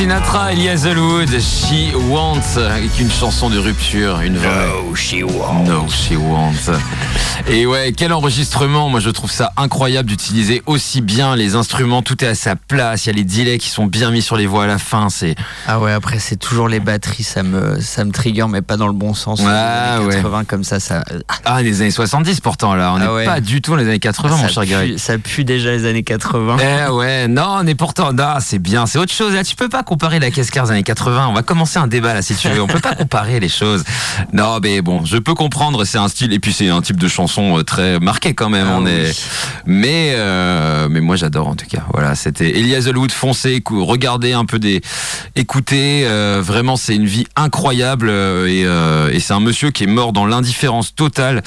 Sinatra, 0.09 0.53
Elias 0.53 0.87
Wood, 0.87 1.29
She 1.39 1.93
Wants, 2.09 2.57
avec 2.57 2.99
une 2.99 3.11
chanson 3.11 3.47
de 3.51 3.59
rupture, 3.59 4.21
une 4.21 4.37
vraie. 4.39 4.65
No, 4.65 4.95
she 4.95 5.21
won't. 5.23 5.67
No, 5.67 5.85
she 5.87 6.13
wants. 6.17 6.71
Et 7.47 7.67
ouais, 7.67 7.93
quel 7.95 8.11
enregistrement. 8.11 8.89
Moi, 8.89 9.01
je 9.01 9.11
trouve 9.11 9.29
ça 9.31 9.51
incroyable 9.55 10.09
d'utiliser 10.09 10.63
aussi 10.65 11.01
bien 11.01 11.35
les 11.35 11.53
instruments. 11.53 12.01
Tout 12.01 12.23
est 12.25 12.27
à 12.27 12.33
sa 12.33 12.55
place. 12.55 13.05
Il 13.05 13.09
y 13.09 13.11
a 13.11 13.13
les 13.17 13.23
delays 13.23 13.59
qui 13.59 13.69
sont 13.69 13.85
bien 13.85 14.09
mis 14.09 14.23
sur 14.23 14.35
les 14.35 14.47
voix 14.47 14.63
à 14.63 14.67
la 14.67 14.79
fin. 14.79 15.09
C'est 15.09 15.35
Ah 15.67 15.79
ouais, 15.79 15.91
après 15.93 16.17
c'est 16.17 16.37
toujours 16.37 16.67
les 16.69 16.79
batteries, 16.79 17.21
ça 17.23 17.43
me 17.43 17.79
ça 17.79 18.03
me 18.03 18.11
trigger, 18.11 18.47
mais 18.49 18.63
pas 18.63 18.77
dans 18.77 18.87
le 18.87 18.93
bon 18.93 19.13
sens. 19.13 19.41
Ah 19.45 19.97
Les 19.99 20.05
années 20.05 20.05
ouais. 20.07 20.15
80 20.15 20.43
comme 20.45 20.63
ça, 20.63 20.79
ça. 20.79 21.03
ah 21.45 21.61
les 21.61 21.81
années 21.81 21.91
70 21.91 22.39
pourtant 22.41 22.73
là. 22.73 22.93
On 22.95 22.97
n'est 22.97 23.05
Ah 23.05 23.13
ouais. 23.13 23.25
pas 23.25 23.41
du 23.41 23.61
tout 23.61 23.71
dans 23.71 23.77
les 23.77 23.85
années 23.87 23.99
80, 23.99 24.29
mon 24.37 24.41
ça, 24.41 24.47
cher 24.47 24.65
Gary. 24.65 24.97
ça 24.97 25.19
pue 25.19 25.43
déjà 25.43 25.69
les 25.69 25.85
années 25.85 26.01
80. 26.03 26.57
Eh 26.87 26.89
ouais, 26.89 27.27
non, 27.27 27.63
mais 27.63 27.75
pourtant, 27.75 28.11
non, 28.11 28.37
c'est 28.39 28.57
bien, 28.59 28.87
c'est 28.87 28.97
autre 28.97 29.13
chose. 29.13 29.35
Là, 29.35 29.43
tu 29.43 29.55
peux 29.55 29.69
pas 29.69 29.83
comparer 29.83 29.98
la 30.19 30.31
caisse 30.31 30.51
des 30.51 30.59
années 30.59 30.83
80. 30.83 31.27
On 31.29 31.33
va 31.33 31.43
commencer 31.43 31.79
un 31.79 31.87
débat 31.87 32.13
là, 32.13 32.21
si 32.21 32.35
tu 32.35 32.49
veux. 32.49 32.61
On 32.61 32.67
peut 32.67 32.79
pas 32.79 32.95
comparer 32.95 33.39
les 33.39 33.49
choses. 33.49 33.83
Non, 34.33 34.59
mais 34.61 34.81
bon, 34.81 35.05
je 35.05 35.17
peux 35.17 35.33
comprendre. 35.33 35.85
C'est 35.85 35.97
un 35.97 36.07
style 36.07 36.33
et 36.33 36.39
puis 36.39 36.53
c'est 36.53 36.69
un 36.69 36.81
type 36.81 36.97
de 36.97 37.07
chanson 37.07 37.59
euh, 37.59 37.63
très 37.63 37.99
marqué 37.99 38.33
quand 38.33 38.49
même. 38.49 38.67
Ah 38.69 38.77
on 38.77 38.85
oui. 38.85 38.91
est, 38.91 39.29
mais 39.65 40.13
euh, 40.15 40.87
mais 40.89 41.01
moi 41.01 41.15
j'adore 41.15 41.47
en 41.47 41.55
tout 41.55 41.67
cas. 41.67 41.83
Voilà, 41.93 42.15
c'était 42.15 42.57
Elias 42.57 42.89
Wood. 42.93 43.11
Foncez, 43.11 43.61
regardez 43.69 44.33
un 44.33 44.45
peu 44.45 44.59
des, 44.59 44.81
écoutez. 45.35 46.05
euh, 46.05 46.41
vraiment, 46.41 46.75
c'est 46.75 46.95
une 46.95 47.05
vie 47.05 47.25
incroyable 47.35 48.09
et, 48.09 48.63
euh, 48.65 49.11
et 49.11 49.19
c'est 49.19 49.33
un 49.33 49.39
monsieur 49.39 49.71
qui 49.71 49.83
est 49.83 49.87
mort 49.87 50.13
dans 50.13 50.25
l'indifférence 50.25 50.93
totale 50.95 51.41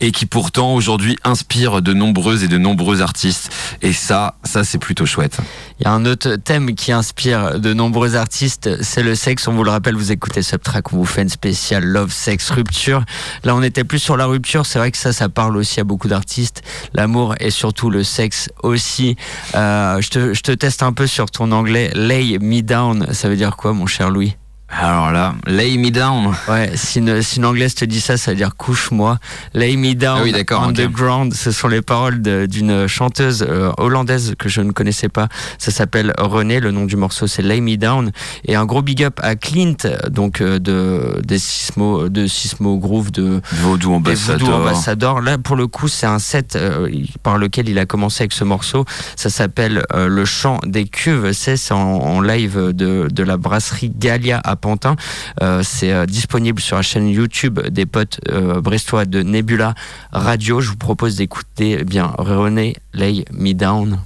et 0.00 0.12
qui 0.12 0.26
pourtant 0.26 0.74
aujourd'hui 0.74 1.16
inspire 1.24 1.82
de 1.82 1.92
nombreuses 1.92 2.44
et 2.44 2.48
de 2.48 2.58
nombreux 2.58 3.02
artistes. 3.02 3.50
Et 3.82 3.92
ça, 3.92 4.36
ça 4.44 4.64
c'est 4.64 4.78
plutôt 4.78 5.06
chouette. 5.06 5.38
Il 5.80 5.84
y 5.84 5.86
a 5.86 5.92
un 5.92 6.04
autre 6.06 6.34
thème 6.34 6.74
qui 6.74 6.90
inspire 6.90 7.60
de 7.60 7.72
nombreux 7.72 8.16
artistes, 8.16 8.82
c'est 8.82 9.02
le 9.02 9.14
sexe. 9.14 9.46
On 9.46 9.52
vous 9.52 9.62
le 9.62 9.70
rappelle, 9.70 9.94
vous 9.94 10.10
écoutez 10.10 10.42
Subtrack, 10.42 10.92
on 10.92 10.96
vous 10.96 11.04
fait 11.04 11.22
une 11.22 11.28
spéciale 11.28 11.84
Love, 11.84 12.12
Sex, 12.12 12.50
Rupture. 12.50 13.04
Là, 13.44 13.54
on 13.54 13.62
était 13.62 13.84
plus 13.84 14.00
sur 14.00 14.16
la 14.16 14.26
rupture. 14.26 14.66
C'est 14.66 14.80
vrai 14.80 14.90
que 14.90 14.98
ça, 14.98 15.12
ça 15.12 15.28
parle 15.28 15.56
aussi 15.56 15.78
à 15.78 15.84
beaucoup 15.84 16.08
d'artistes. 16.08 16.62
L'amour 16.94 17.36
et 17.38 17.50
surtout 17.50 17.90
le 17.90 18.02
sexe 18.02 18.48
aussi. 18.64 19.16
Euh, 19.54 20.00
je, 20.00 20.10
te, 20.10 20.34
je 20.34 20.42
te 20.42 20.52
teste 20.52 20.82
un 20.82 20.92
peu 20.92 21.06
sur 21.06 21.30
ton 21.30 21.52
anglais. 21.52 21.92
Lay 21.94 22.38
me 22.40 22.60
down, 22.60 23.12
ça 23.12 23.28
veut 23.28 23.36
dire 23.36 23.56
quoi, 23.56 23.72
mon 23.72 23.86
cher 23.86 24.10
Louis? 24.10 24.36
Alors 24.70 25.12
là, 25.12 25.34
lay 25.46 25.78
me 25.78 25.90
down. 25.90 26.34
Ouais, 26.46 26.72
si 26.74 26.98
une, 26.98 27.22
si 27.22 27.38
une 27.38 27.46
anglaise 27.46 27.74
te 27.74 27.86
dit 27.86 28.02
ça, 28.02 28.18
ça 28.18 28.32
veut 28.32 28.36
dire 28.36 28.54
couche-moi. 28.54 29.18
Lay 29.54 29.76
me 29.76 29.94
down 29.94 30.18
Ah 30.20 30.22
oui, 30.22 30.32
d'accord, 30.32 30.62
on 30.68 30.72
the 30.72 30.90
ground. 30.90 31.32
Ce 31.32 31.52
sont 31.52 31.68
les 31.68 31.80
paroles 31.80 32.20
d'une 32.20 32.86
chanteuse 32.86 33.46
euh, 33.48 33.72
hollandaise 33.78 34.34
que 34.38 34.50
je 34.50 34.60
ne 34.60 34.72
connaissais 34.72 35.08
pas. 35.08 35.28
Ça 35.56 35.70
s'appelle 35.70 36.12
René. 36.18 36.60
Le 36.60 36.70
nom 36.70 36.84
du 36.84 36.96
morceau, 36.96 37.26
c'est 37.26 37.40
Lay 37.40 37.62
me 37.62 37.76
down. 37.76 38.10
Et 38.44 38.56
un 38.56 38.66
gros 38.66 38.82
big 38.82 39.02
up 39.02 39.18
à 39.22 39.36
Clint, 39.36 39.76
donc 40.10 40.42
euh, 40.42 40.58
de, 40.58 41.22
des 41.24 41.38
Sismo, 41.38 42.10
de 42.10 42.26
Sismo 42.26 42.76
Groove, 42.76 43.10
de, 43.10 43.40
Vaudou. 43.52 43.94
Voodoo 44.02 44.52
Ambassador. 44.52 45.22
Là, 45.22 45.38
pour 45.38 45.56
le 45.56 45.66
coup, 45.66 45.88
c'est 45.88 46.06
un 46.06 46.18
set 46.18 46.56
euh, 46.56 46.90
par 47.22 47.38
lequel 47.38 47.70
il 47.70 47.78
a 47.78 47.86
commencé 47.86 48.22
avec 48.22 48.32
ce 48.32 48.44
morceau. 48.44 48.84
Ça 49.16 49.30
s'appelle 49.30 49.84
Le 49.94 50.24
chant 50.26 50.60
des 50.66 50.84
cuves. 50.84 51.32
C'est 51.32 51.56
c'est 51.56 51.72
en, 51.72 51.78
en 51.78 52.20
live 52.20 52.72
de, 52.72 53.08
de 53.10 53.22
la 53.22 53.38
brasserie 53.38 53.90
Galia 53.96 54.40
à 54.44 54.56
Pantin. 54.58 54.96
Euh, 55.42 55.62
c'est 55.64 55.92
euh, 55.92 56.06
disponible 56.06 56.60
sur 56.60 56.76
la 56.76 56.82
chaîne 56.82 57.08
YouTube 57.08 57.60
des 57.68 57.86
potes 57.86 58.20
euh, 58.28 58.60
brestois 58.60 59.04
de 59.04 59.22
Nebula 59.22 59.74
Radio. 60.12 60.60
Je 60.60 60.70
vous 60.70 60.76
propose 60.76 61.16
d'écouter 61.16 61.78
eh 61.80 61.84
bien 61.84 62.12
René 62.18 62.76
Lay 62.92 63.24
Me 63.32 63.52
Down 63.52 64.00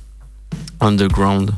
Underground. 0.81 1.53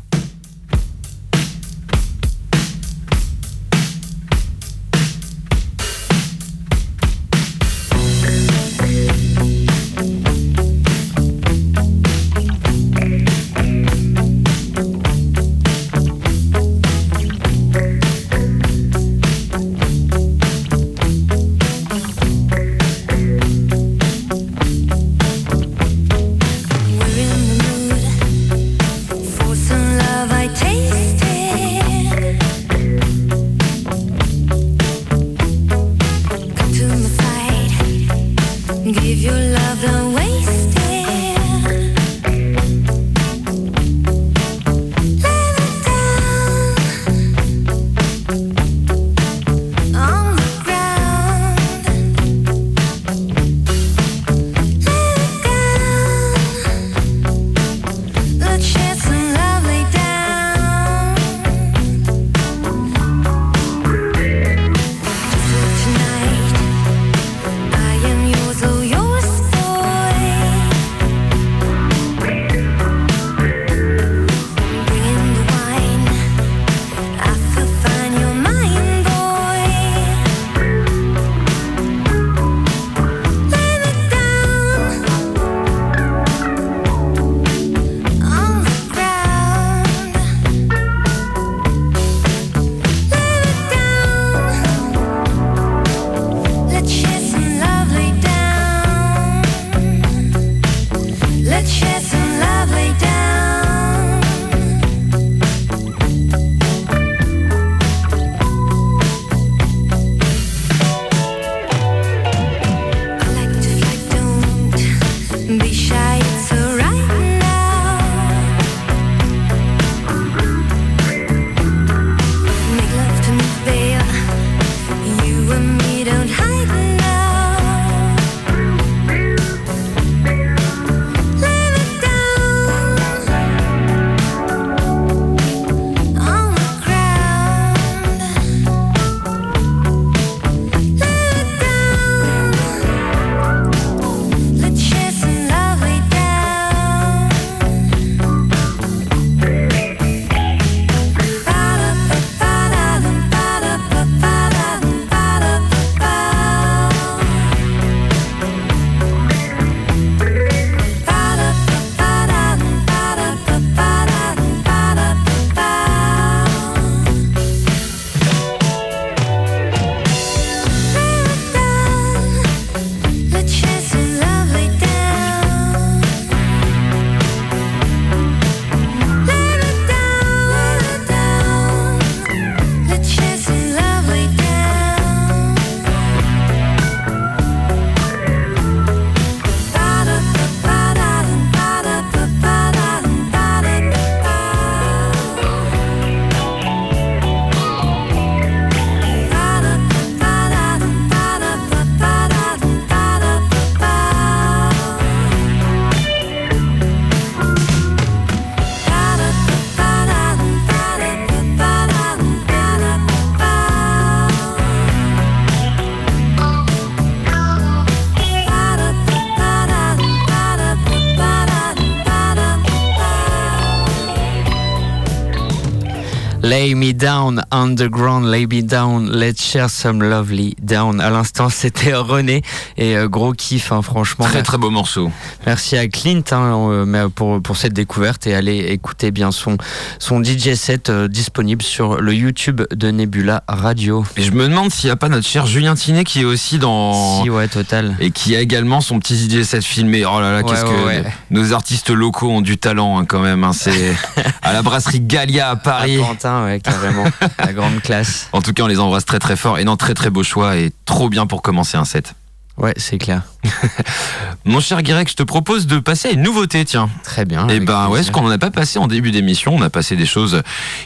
Lay 226.54 226.76
me 226.76 226.92
down 226.92 227.42
underground, 227.50 228.26
lay 228.30 228.46
me 228.46 228.62
down, 228.62 229.10
let's 229.10 229.42
share 229.42 229.68
some 229.68 230.00
lovely 230.00 230.54
down. 230.62 231.00
À 231.00 231.10
l'instant, 231.10 231.48
c'était 231.48 231.94
René 231.94 232.42
et 232.76 232.96
euh, 232.96 233.08
gros 233.08 233.32
kiff, 233.32 233.72
hein, 233.72 233.82
franchement. 233.82 234.24
Très 234.26 234.44
très 234.44 234.56
beau 234.56 234.70
morceau. 234.70 235.10
Merci 235.46 235.76
à 235.76 235.88
Clint 235.88 236.22
hein, 236.30 236.68
euh, 236.70 236.84
mais 236.86 237.08
pour, 237.12 237.42
pour 237.42 237.56
cette 237.56 237.72
découverte 237.72 238.28
et 238.28 238.36
allez 238.36 238.58
écouter 238.58 239.10
bien 239.10 239.32
son, 239.32 239.56
son 239.98 240.22
DJ 240.22 240.54
set 240.54 240.90
euh, 240.90 241.08
disponible 241.08 241.60
sur 241.62 242.00
le 242.00 242.14
YouTube 242.14 242.62
de 242.70 242.90
Nebula 242.92 243.42
Radio. 243.48 244.04
Et 244.16 244.22
je 244.22 244.30
me 244.30 244.46
demande 244.48 244.70
s'il 244.70 244.86
n'y 244.86 244.92
a 244.92 244.96
pas 244.96 245.08
notre 245.08 245.26
cher 245.26 245.46
Julien 245.46 245.74
Tinet 245.74 246.04
qui 246.04 246.20
est 246.20 246.24
aussi 246.24 246.58
dans. 246.58 247.24
Si, 247.24 247.30
ouais, 247.30 247.48
total. 247.48 247.96
Et 247.98 248.12
qui 248.12 248.36
a 248.36 248.40
également 248.40 248.80
son 248.80 249.00
petit 249.00 249.16
DJ 249.28 249.42
set 249.42 249.64
filmé. 249.64 250.04
Oh 250.06 250.20
là 250.20 250.30
là, 250.30 250.38
Ouais, 250.38 250.44
qu'est-ce 250.48 250.64
ouais, 250.66 250.70
que 250.70 250.86
ouais. 250.86 251.04
nos 251.32 251.52
artistes 251.52 251.90
locaux 251.90 252.30
ont 252.30 252.42
du 252.42 252.58
talent 252.58 253.00
hein, 253.00 253.06
quand 253.06 253.18
même. 253.20 253.42
hein. 253.42 253.50
C'est 253.52 253.96
à 254.42 254.52
la 254.52 254.62
brasserie 254.62 255.00
Gallia 255.00 255.50
à 255.50 255.56
Paris. 255.56 255.98
À 256.00 256.06
Pantin, 256.06 256.43
ouais, 256.44 256.60
carrément. 256.60 257.04
La 257.38 257.52
grande 257.52 257.80
classe. 257.80 258.28
En 258.32 258.42
tout 258.42 258.52
cas, 258.52 258.64
on 258.64 258.66
les 258.66 258.80
embrasse 258.80 259.04
très 259.04 259.18
très 259.18 259.36
fort. 259.36 259.58
Et 259.58 259.64
non, 259.64 259.76
très 259.76 259.94
très 259.94 260.10
beau 260.10 260.22
choix 260.22 260.56
et 260.56 260.72
trop 260.84 261.08
bien 261.08 261.26
pour 261.26 261.42
commencer 261.42 261.76
un 261.76 261.84
set. 261.84 262.14
Ouais, 262.56 262.72
c'est 262.76 262.98
clair. 262.98 263.22
Mon 264.44 264.60
cher 264.60 264.80
Guirec, 264.82 265.10
je 265.10 265.16
te 265.16 265.24
propose 265.24 265.66
de 265.66 265.80
passer 265.80 266.08
à 266.08 266.10
une 266.12 266.22
nouveauté, 266.22 266.64
tiens. 266.64 266.88
Très 267.02 267.24
bien. 267.24 267.48
Et 267.48 267.56
avec 267.56 267.64
ben 267.64 267.88
ouais, 267.88 268.04
ce 268.04 268.12
qu'on 268.12 268.28
n'a 268.28 268.38
pas 268.38 268.52
passé 268.52 268.78
en 268.78 268.86
début 268.86 269.10
d'émission, 269.10 269.56
on 269.56 269.62
a 269.62 269.70
passé 269.70 269.96
des 269.96 270.06
choses 270.06 270.40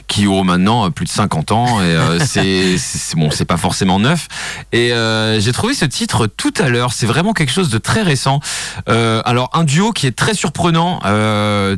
qui 0.06 0.26
ont 0.26 0.44
maintenant 0.44 0.86
euh, 0.86 0.90
plus 0.90 1.04
de 1.04 1.10
50 1.10 1.52
ans 1.52 1.82
et 1.82 1.84
euh, 1.84 2.18
c'est 2.24 2.78
bon, 3.16 3.30
c'est 3.30 3.44
pas 3.44 3.58
forcément 3.58 3.98
neuf. 3.98 4.28
Et 4.72 4.94
euh, 4.94 5.40
j'ai 5.40 5.52
trouvé 5.52 5.74
ce 5.74 5.84
titre 5.84 6.26
tout 6.26 6.54
à 6.56 6.70
l'heure. 6.70 6.94
C'est 6.94 7.06
vraiment 7.06 7.34
quelque 7.34 7.52
chose 7.52 7.68
de 7.68 7.78
très 7.78 8.00
récent. 8.00 8.40
Euh, 8.88 9.20
alors 9.26 9.50
un 9.52 9.64
duo 9.64 9.92
qui 9.92 10.06
est 10.06 10.16
très 10.16 10.32
surprenant. 10.32 11.00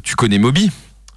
Tu 0.04 0.14
connais 0.14 0.38
Moby? 0.38 0.70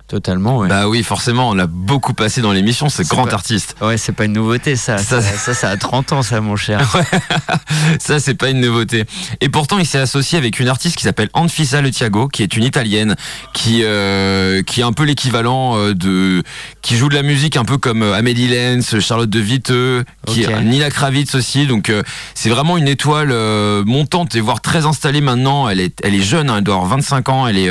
Totalement, 0.08 0.58
ouais. 0.60 0.68
Bah 0.68 0.88
oui, 0.90 1.02
forcément, 1.02 1.50
on 1.50 1.54
l'a 1.56 1.66
beaucoup 1.66 2.14
passé 2.14 2.42
dans 2.42 2.52
l'émission. 2.52 2.90
C'est 2.90 3.08
grand 3.08 3.26
pas- 3.26 3.34
artiste. 3.34 3.76
Ouais, 3.82 3.98
c'est 3.98 4.12
pas 4.12 4.26
une 4.26 4.34
nouveauté, 4.34 4.76
ça. 4.76 4.98
Ça, 5.00 5.22
Ça, 5.22 5.32
ça, 5.38 5.54
ça 5.54 5.70
a 5.70 5.78
30 5.78 6.12
ans, 6.12 6.22
ça, 6.22 6.40
mon 6.42 6.56
cher. 6.56 6.82
Ça, 8.00 8.20
c'est 8.20 8.34
pas 8.36 8.50
une 8.50 8.60
nouveauté. 8.62 9.06
Et 9.42 9.50
pourtant, 9.50 9.78
il 9.80 9.86
s'est 9.86 9.98
associé 10.00 10.38
avec 10.38 10.60
une 10.60 10.68
artiste 10.68 10.98
qui 10.98 11.04
s'appelle 11.04 11.30
Anfisa 11.34 11.82
Le 11.82 11.90
Tiago, 11.92 12.28
qui 12.28 12.44
est 12.44 12.56
une 12.56 12.64
italienne, 12.64 13.16
qui 13.54 13.82
euh, 13.84 14.62
qui 14.64 14.82
est 14.82 14.84
un 14.84 14.94
peu 14.94 15.04
l'équivalent 15.04 15.78
euh, 15.78 15.94
de, 15.94 16.44
qui 16.82 16.96
joue 16.98 17.10
de 17.10 17.16
la 17.16 17.24
musique 17.24 17.56
un 17.58 17.66
peu 17.66 17.78
comme 17.78 18.04
euh, 18.04 18.14
Amélie 18.14 18.48
Lenz, 18.48 19.00
Charlotte 19.00 19.30
de 19.30 19.40
Viteux, 19.40 20.04
qui 20.28 20.46
Ok. 20.46 20.52
est 20.52 20.62
Nina 20.62 20.90
Kravitz 20.90 21.34
aussi. 21.36 21.66
Donc, 21.66 21.90
euh, 21.90 22.04
c'est 22.36 22.50
vraiment 22.50 22.78
une 22.78 22.88
étoile 22.88 23.32
euh, 23.32 23.84
montante 23.86 24.36
et 24.36 24.42
voire 24.42 24.62
très 24.62 24.86
installée 24.86 25.22
maintenant. 25.22 25.70
Elle 25.70 25.80
est, 25.80 26.00
elle 26.04 26.14
est 26.16 26.22
jeune, 26.24 26.50
hein, 26.50 26.58
elle 26.58 26.64
doit 26.64 26.76
avoir 26.76 26.90
25 26.90 27.30
ans. 27.30 27.48
Elle 27.48 27.58
est 27.58 27.70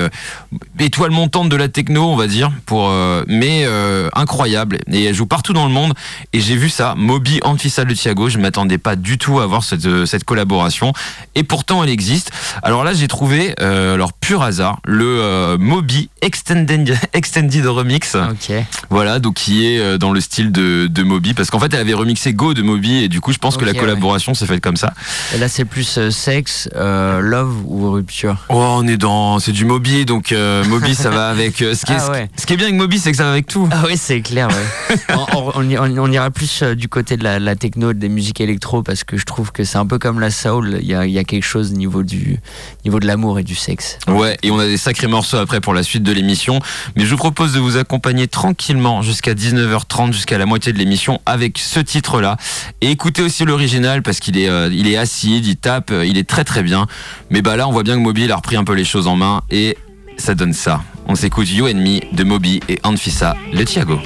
étoile 0.81 1.11
montante 1.11 1.49
de 1.49 1.57
la 1.57 1.69
techno, 1.69 2.09
on 2.11 2.17
va 2.17 2.27
dire, 2.27 2.32
pour, 2.67 2.89
euh, 2.89 3.25
mais 3.29 3.65
euh, 3.67 4.09
incroyable. 4.15 4.79
Et 4.91 5.05
elle 5.05 5.15
joue 5.15 5.27
partout 5.27 5.53
dans 5.53 5.67
le 5.67 5.73
monde. 5.73 5.95
Et 6.33 6.41
j'ai 6.41 6.57
vu 6.57 6.69
ça, 6.69 6.95
Moby 6.97 7.41
Anfisa 7.43 7.85
Le 7.85 7.95
Thiago. 7.95 8.29
Je 8.29 8.39
m'attendais 8.39 8.79
pas 8.79 8.97
du 8.97 9.19
tout 9.19 9.41
à 9.41 9.47
voir 9.47 9.65
cette, 9.65 9.87
euh, 9.87 10.07
cette 10.07 10.25
collaboration. 10.25 10.93
Et 11.35 11.43
pourtant, 11.43 11.83
elle 11.83 11.91
existe. 11.91 12.31
Alors 12.63 12.85
là, 12.85 12.93
j'ai 12.95 13.09
trouvé, 13.09 13.55
euh, 13.61 13.95
alors 13.95 14.13
pur 14.13 14.43
hasard, 14.43 14.79
le 14.85 15.57
Moby 15.59 16.11
Extended, 16.21 16.97
Extended 17.13 17.67
Remix. 17.67 18.15
Ok. 18.15 18.55
Voilà, 18.91 19.19
donc 19.19 19.35
qui 19.35 19.67
est 19.67 19.99
dans 19.99 20.13
le 20.13 20.21
style 20.21 20.53
de, 20.53 20.87
de 20.87 21.03
Moby. 21.03 21.35
Parce 21.35 21.51
qu'en 21.51 21.59
fait, 21.59 21.73
elle 21.75 21.81
avait 21.81 21.95
remixé 21.95 22.33
Go 22.33 22.55
de 22.55 22.63
Moby. 22.63 23.05
Et 23.05 23.09
du 23.09 23.21
coup, 23.21 23.33
je 23.33 23.39
pense 23.39 23.57
que 23.57 23.65
la 23.65 23.75
collaboration 23.75 24.35
s'est 24.35 24.47
faite 24.47 24.61
comme 24.61 24.77
ça. 24.77 24.93
Et 25.35 25.39
là, 25.39 25.49
c'est 25.49 25.65
plus 25.65 25.99
sexe, 26.11 26.69
love 26.75 27.55
ou 27.67 27.91
rupture? 27.91 28.37
Oh, 28.49 28.77
on 28.79 28.87
est 28.87 28.97
dans. 28.97 29.39
C'est 29.39 29.53
du 29.53 29.65
Moby. 29.65 30.05
Donc, 30.05 30.35
Moby, 30.69 30.95
ça 30.95 31.11
va 31.11 31.29
avec. 31.29 31.57
ce, 31.59 31.85
qui 31.85 31.93
est, 31.93 31.97
Ah 31.99 32.11
ouais. 32.11 32.12
Ce 32.37 32.47
qui 32.47 32.53
est 32.53 32.57
bien 32.57 32.67
avec 32.67 32.79
Moby, 32.79 32.99
c'est 32.99 33.11
que 33.11 33.17
ça 33.17 33.25
va 33.25 33.31
avec 33.33 33.47
tout. 33.47 33.69
Ah 33.73 33.85
oui, 33.87 33.97
c'est 33.97 34.21
clair. 34.21 34.49
Ouais. 34.49 34.97
on, 35.17 35.37
on- 35.39 35.53
on 35.57 35.69
y- 35.71 35.79
on- 35.79 35.99
on 36.03 36.11
ira 36.13 36.31
plus 36.31 36.63
euh, 36.63 36.75
du 36.75 36.89
côté 36.89 37.17
de 37.17 37.25
la, 37.25 37.39
la 37.39 37.57
techno, 37.57 37.93
des 37.93 38.09
musiques 38.09 38.41
électro, 38.41 38.83
parce 38.83 39.05
que 39.05 39.17
je 39.17 39.25
trouve 39.25 39.53
que 39.53 39.65
c'est 39.65 39.79
un 39.79 39.87
peu 39.87 39.99
comme 39.99 40.21
la 40.21 40.31
soul. 40.31 40.79
Il 40.81 40.87
y 40.87 40.95
a, 40.95 41.07
il 41.07 41.13
y 41.13 41.19
a 41.19 41.25
quelque 41.25 41.45
chose 41.45 41.73
au 41.73 41.77
niveau, 41.77 42.03
du, 42.03 42.39
niveau 42.85 43.01
de 43.01 43.07
l'amour 43.07 43.39
et 43.39 43.43
du 43.45 43.55
sexe. 43.55 43.99
Ouais, 44.09 44.37
et 44.43 44.51
on 44.51 44.59
a 44.59 44.67
des 44.67 44.77
sacrés 44.77 45.07
morceaux 45.07 45.37
après 45.39 45.61
pour 45.61 45.75
la 45.75 45.83
suite 45.83 46.03
de 46.03 46.13
l'émission. 46.13 46.61
Mais 46.97 47.05
je 47.05 47.11
vous 47.11 47.17
propose 47.17 47.53
de 47.53 47.61
vous 47.61 47.77
accompagner 47.77 48.29
tranquillement 48.29 49.03
jusqu'à 49.03 49.35
19h30, 49.35 50.13
jusqu'à 50.13 50.39
la 50.39 50.47
moitié 50.47 50.73
de 50.73 50.79
l'émission 50.79 51.21
avec 51.27 51.59
ce 51.59 51.81
titre-là. 51.81 52.37
Et 52.81 52.91
écoutez 52.91 53.23
aussi 53.23 53.45
l'original 53.45 54.03
parce 54.03 54.19
qu'il 54.21 54.39
est, 54.39 54.49
euh, 54.49 54.69
il 54.73 54.89
est 54.89 54.97
acide, 54.97 55.47
il 55.47 55.57
tape, 55.57 55.91
euh, 55.91 56.05
il 56.07 56.19
est 56.19 56.29
très 56.29 56.45
très 56.45 56.63
bien. 56.63 56.87
Mais 57.31 57.43
bah 57.43 57.57
là, 57.57 57.69
on 57.69 57.73
voit 57.73 57.83
bien 57.83 57.95
que 57.95 58.01
Moby 58.01 58.25
il 58.25 58.33
a 58.33 58.37
repris 58.37 58.57
un 58.57 58.65
peu 58.65 58.75
les 58.75 58.85
choses 58.85 59.07
en 59.07 59.17
main 59.17 59.43
et 59.51 59.77
ça 60.23 60.37
donne 60.37 60.53
ça. 60.53 60.85
On 61.09 61.17
s'écoute 61.17 61.51
You 61.51 61.67
and 61.67 61.75
Me 61.75 62.15
de 62.15 62.23
Moby 62.23 62.61
et 62.69 62.79
Anfisa 62.85 63.35
Le 63.53 63.65
Thiago. 63.65 63.99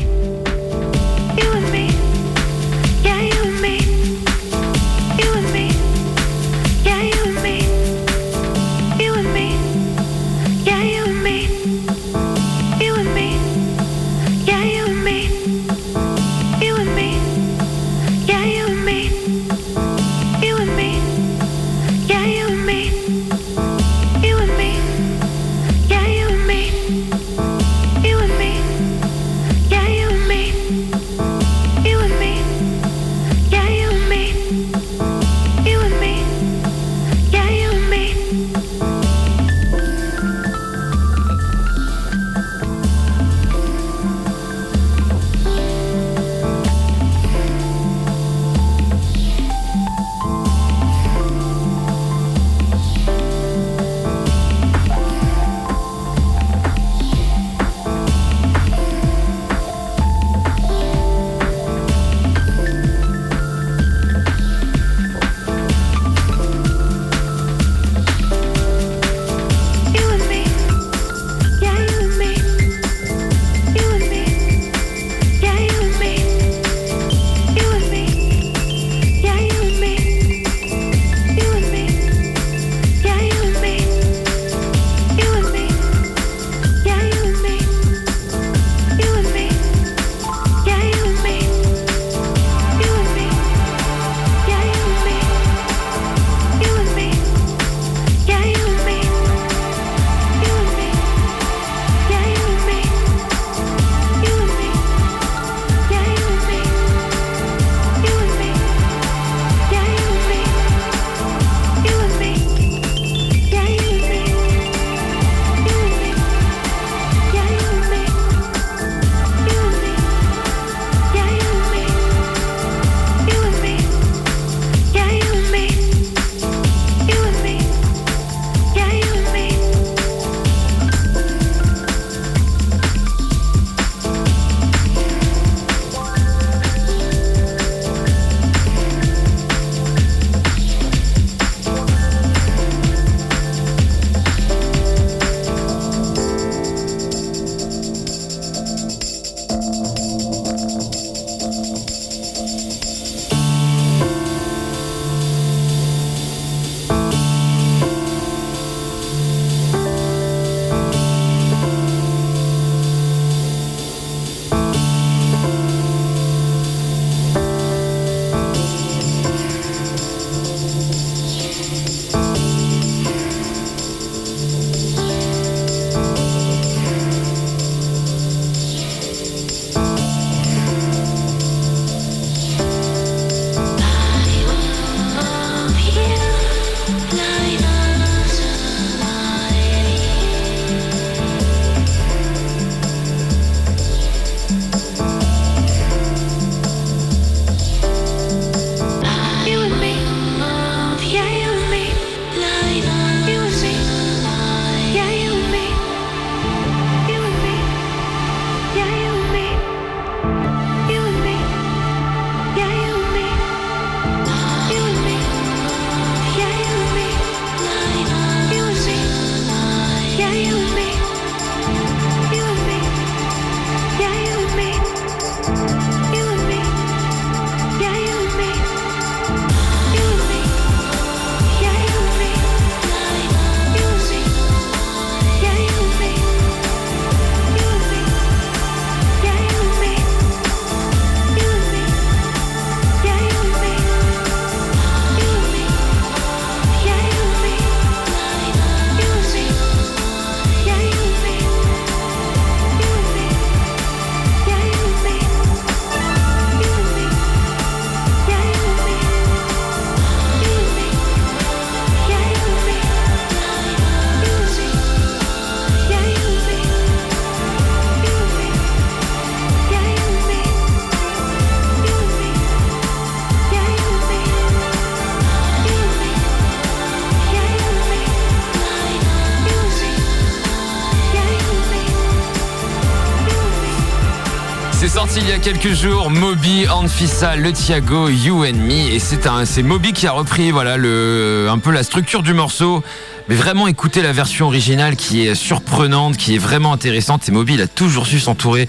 Quelques 285.52 285.74
jours, 285.74 286.10
Moby, 286.10 286.66
Anfissa, 286.68 287.36
Le 287.36 287.52
Thiago, 287.52 288.08
You 288.08 288.44
and 288.44 288.54
Me, 288.54 288.92
et 288.92 288.98
c'est 288.98 289.28
un, 289.28 289.44
Moby 289.62 289.92
qui 289.92 290.08
a 290.08 290.10
repris, 290.10 290.50
voilà, 290.50 290.74
un 290.74 291.58
peu 291.58 291.70
la 291.70 291.84
structure 291.84 292.24
du 292.24 292.34
morceau. 292.34 292.82
Mais 293.28 293.36
vraiment 293.36 293.68
écouter 293.68 294.02
la 294.02 294.10
version 294.10 294.46
originale 294.46 294.96
qui 294.96 295.24
est 295.24 295.36
surprenante, 295.36 296.16
qui 296.16 296.34
est 296.34 296.38
vraiment 296.38 296.72
intéressante. 296.72 297.28
Et 297.28 297.32
Moby, 297.32 297.54
il 297.54 297.60
a 297.60 297.68
toujours 297.68 298.08
su 298.08 298.18
s'entourer 298.18 298.68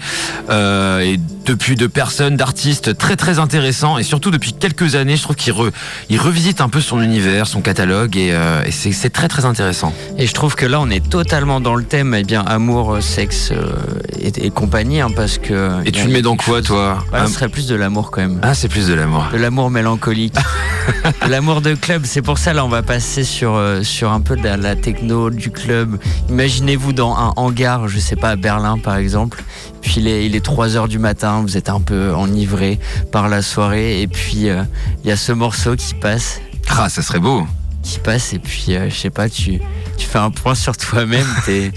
euh, 0.50 1.16
depuis 1.48 1.76
de 1.76 1.86
personnes, 1.86 2.36
d'artistes 2.36 2.96
très 2.98 3.16
très 3.16 3.38
intéressants. 3.38 3.96
Et 3.98 4.02
surtout 4.02 4.30
depuis 4.30 4.52
quelques 4.52 4.94
années, 4.96 5.16
je 5.16 5.22
trouve 5.22 5.34
qu'il 5.36 5.52
re- 5.54 5.70
il 6.10 6.20
revisite 6.20 6.60
un 6.60 6.68
peu 6.68 6.80
son 6.82 7.00
univers, 7.00 7.46
son 7.46 7.62
catalogue, 7.62 8.16
et, 8.18 8.32
euh, 8.32 8.62
et 8.66 8.70
c'est 8.70 9.08
très 9.10 9.28
très 9.28 9.46
intéressant. 9.46 9.92
Et 10.18 10.26
je 10.26 10.34
trouve 10.34 10.54
que 10.56 10.66
là, 10.66 10.78
on 10.80 10.90
est 10.90 11.08
totalement 11.08 11.60
dans 11.60 11.74
le 11.74 11.84
thème, 11.84 12.14
eh 12.14 12.22
bien, 12.22 12.42
amour, 12.42 12.98
sexe 13.00 13.50
euh, 13.52 13.72
et, 14.20 14.46
et 14.46 14.50
compagnie, 14.50 15.00
hein, 15.00 15.08
parce 15.16 15.38
que. 15.38 15.80
Et 15.86 15.92
tu 15.92 16.06
le 16.06 16.12
mets 16.12 16.22
dans 16.22 16.36
quoi, 16.36 16.60
toi 16.60 16.98
Ouais, 17.12 17.18
Ah, 17.22 17.26
Ce 17.26 17.32
serait 17.34 17.48
plus 17.48 17.66
de 17.66 17.74
l'amour 17.74 18.10
quand 18.10 18.20
même. 18.20 18.38
Ah, 18.42 18.52
c'est 18.54 18.68
plus 18.68 18.86
de 18.88 18.94
l'amour. 18.94 19.26
De 19.32 19.38
l'amour 19.38 19.70
mélancolique. 19.70 20.34
l'amour 21.28 21.60
de 21.62 21.74
club. 21.74 22.02
C'est 22.04 22.22
pour 22.22 22.36
ça, 22.38 22.52
là, 22.52 22.64
on 22.64 22.68
va 22.68 22.82
passer 22.82 23.24
sur, 23.24 23.54
euh, 23.54 23.82
sur 23.82 24.12
un 24.12 24.20
peu 24.20 24.36
de 24.36 24.42
la, 24.44 24.56
la 24.58 24.76
techno, 24.76 25.30
du 25.30 25.50
club. 25.50 25.98
Imaginez-vous 26.28 26.92
dans 26.92 27.16
un 27.16 27.32
hangar, 27.36 27.88
je 27.88 27.98
sais 27.98 28.16
pas, 28.16 28.30
à 28.30 28.36
Berlin, 28.36 28.76
par 28.78 28.96
exemple. 28.96 29.42
Puis 29.82 29.94
il 29.98 30.08
est, 30.08 30.26
il 30.26 30.36
est 30.36 30.44
3 30.44 30.76
heures 30.76 30.88
du 30.88 30.98
matin, 30.98 31.42
vous 31.42 31.56
êtes 31.56 31.68
un 31.68 31.80
peu 31.80 32.12
enivré 32.14 32.78
par 33.12 33.28
la 33.28 33.42
soirée. 33.42 34.02
Et 34.02 34.06
puis, 34.06 34.48
euh, 34.48 34.62
il 35.04 35.08
y 35.08 35.12
a 35.12 35.16
ce 35.16 35.32
morceau 35.32 35.76
qui 35.76 35.94
passe. 35.94 36.40
Ah, 36.68 36.88
ça 36.88 37.02
serait 37.02 37.20
beau. 37.20 37.46
Qui 37.82 37.98
passe, 38.00 38.32
et 38.32 38.38
puis, 38.38 38.76
euh, 38.76 38.90
je 38.90 38.94
sais 38.94 39.10
pas, 39.10 39.28
tu, 39.28 39.60
tu 39.96 40.06
fais 40.06 40.18
un 40.18 40.30
point 40.30 40.54
sur 40.54 40.76
toi-même. 40.76 41.26
T'es. 41.46 41.72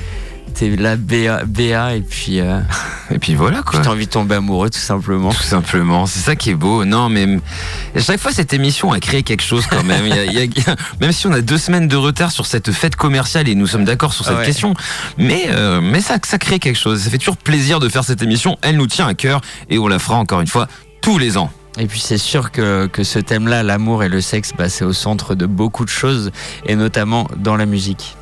T'es 0.53 0.69
là, 0.75 0.95
BA, 0.95 1.43
BA, 1.45 1.95
et 1.95 2.01
puis, 2.01 2.39
euh, 2.39 2.59
Et 3.09 3.17
puis 3.19 3.33
voilà 3.35 3.61
quoi. 3.63 3.71
puis 3.71 3.79
t'as 3.81 3.89
envie 3.89 4.05
de 4.05 4.11
tomber 4.11 4.35
amoureux, 4.35 4.69
tout 4.69 4.79
simplement. 4.79 5.31
Tout 5.31 5.41
simplement, 5.41 6.05
c'est 6.05 6.19
ça 6.19 6.35
qui 6.35 6.51
est 6.51 6.55
beau. 6.55 6.85
Non, 6.85 7.09
mais 7.09 7.39
à 7.95 7.99
chaque 7.99 8.19
fois, 8.19 8.31
cette 8.31 8.53
émission 8.53 8.91
a 8.91 8.99
créé 8.99 9.23
quelque 9.23 9.41
chose 9.43 9.65
quand 9.67 9.83
même. 9.83 10.05
Il 10.05 10.15
y 10.15 10.19
a- 10.19 10.25
il 10.25 10.33
y 10.33 10.37
a- 10.39 10.43
il 10.43 10.57
y 10.57 10.69
a- 10.69 10.75
même 10.99 11.11
si 11.11 11.25
on 11.27 11.31
a 11.31 11.41
deux 11.41 11.57
semaines 11.57 11.87
de 11.87 11.95
retard 11.95 12.31
sur 12.31 12.45
cette 12.45 12.71
fête 12.71 12.95
commerciale 12.95 13.47
et 13.49 13.55
nous 13.55 13.65
sommes 13.67 13.85
d'accord 13.85 14.13
sur 14.13 14.25
cette 14.25 14.37
Ouais. 14.37 14.45
question, 14.45 14.73
mais, 15.17 15.45
euh, 15.49 15.81
mais 15.81 16.01
ça, 16.01 16.17
ça 16.23 16.37
crée 16.37 16.59
quelque 16.59 16.77
chose. 16.79 17.01
Ça 17.01 17.09
fait 17.09 17.17
toujours 17.17 17.37
plaisir 17.37 17.79
de 17.79 17.89
faire 17.89 18.03
cette 18.03 18.21
émission. 18.21 18.57
Elle 18.61 18.77
nous 18.77 18.87
tient 18.87 19.07
à 19.07 19.13
cœur 19.15 19.41
et 19.69 19.79
on 19.79 19.87
la 19.87 19.97
fera 19.99 20.17
encore 20.17 20.41
une 20.41 20.47
fois 20.47 20.67
tous 21.01 21.17
les 21.17 21.37
ans. 21.37 21.51
Et 21.79 21.87
puis 21.87 22.01
c'est 22.01 22.17
sûr 22.17 22.51
que, 22.51 22.87
que 22.87 23.03
ce 23.03 23.17
thème-là, 23.17 23.63
l'amour 23.63 24.03
et 24.03 24.09
le 24.09 24.19
sexe, 24.21 24.51
bah, 24.57 24.67
c'est 24.69 24.83
au 24.83 24.93
centre 24.93 25.33
de 25.35 25.45
beaucoup 25.45 25.85
de 25.85 25.89
choses, 25.89 26.31
et 26.65 26.75
notamment 26.75 27.27
dans 27.37 27.55
la 27.55 27.65
musique. 27.65 28.15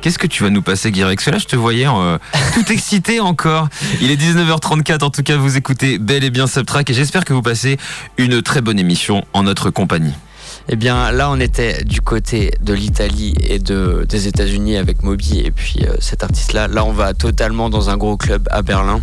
Qu'est-ce 0.00 0.18
que 0.18 0.28
tu 0.28 0.44
vas 0.44 0.50
nous 0.50 0.62
passer, 0.62 0.92
Guirec 0.92 1.26
là, 1.26 1.38
je 1.38 1.46
te 1.46 1.56
voyais 1.56 1.88
euh, 1.88 2.18
tout 2.54 2.70
excité 2.70 3.18
encore. 3.18 3.68
Il 4.00 4.12
est 4.12 4.16
19h34. 4.16 5.02
En 5.02 5.10
tout 5.10 5.24
cas, 5.24 5.36
vous 5.36 5.56
écoutez 5.56 5.98
bel 5.98 6.22
et 6.22 6.30
bien 6.30 6.46
Subtrack 6.46 6.90
et 6.90 6.94
j'espère 6.94 7.24
que 7.24 7.32
vous 7.32 7.42
passez 7.42 7.78
une 8.16 8.40
très 8.40 8.60
bonne 8.60 8.78
émission 8.78 9.24
en 9.32 9.42
notre 9.42 9.70
compagnie. 9.70 10.14
Eh 10.68 10.76
bien 10.76 11.10
là, 11.10 11.30
on 11.30 11.40
était 11.40 11.82
du 11.82 12.00
côté 12.00 12.52
de 12.60 12.74
l'Italie 12.74 13.34
et 13.42 13.58
de, 13.58 14.06
des 14.08 14.28
États-Unis 14.28 14.76
avec 14.76 15.02
Moby 15.02 15.40
et 15.40 15.50
puis 15.50 15.84
euh, 15.84 15.96
cet 15.98 16.22
artiste-là. 16.22 16.68
Là, 16.68 16.84
on 16.84 16.92
va 16.92 17.12
totalement 17.12 17.68
dans 17.68 17.90
un 17.90 17.96
gros 17.96 18.16
club 18.16 18.48
à 18.52 18.62
Berlin 18.62 19.00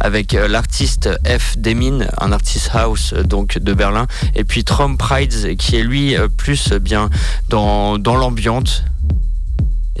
avec 0.00 0.34
euh, 0.34 0.48
l'artiste 0.48 1.08
F. 1.24 1.56
Demin, 1.56 2.00
un 2.18 2.32
artiste 2.32 2.70
house 2.74 3.14
donc 3.14 3.58
de 3.58 3.72
Berlin, 3.74 4.08
et 4.34 4.42
puis 4.42 4.64
Trom 4.64 4.98
Prides 4.98 5.56
qui 5.56 5.76
est 5.76 5.84
lui 5.84 6.16
plus 6.36 6.72
bien 6.72 7.10
dans, 7.48 7.96
dans 7.96 8.16
l'ambiance. 8.16 8.82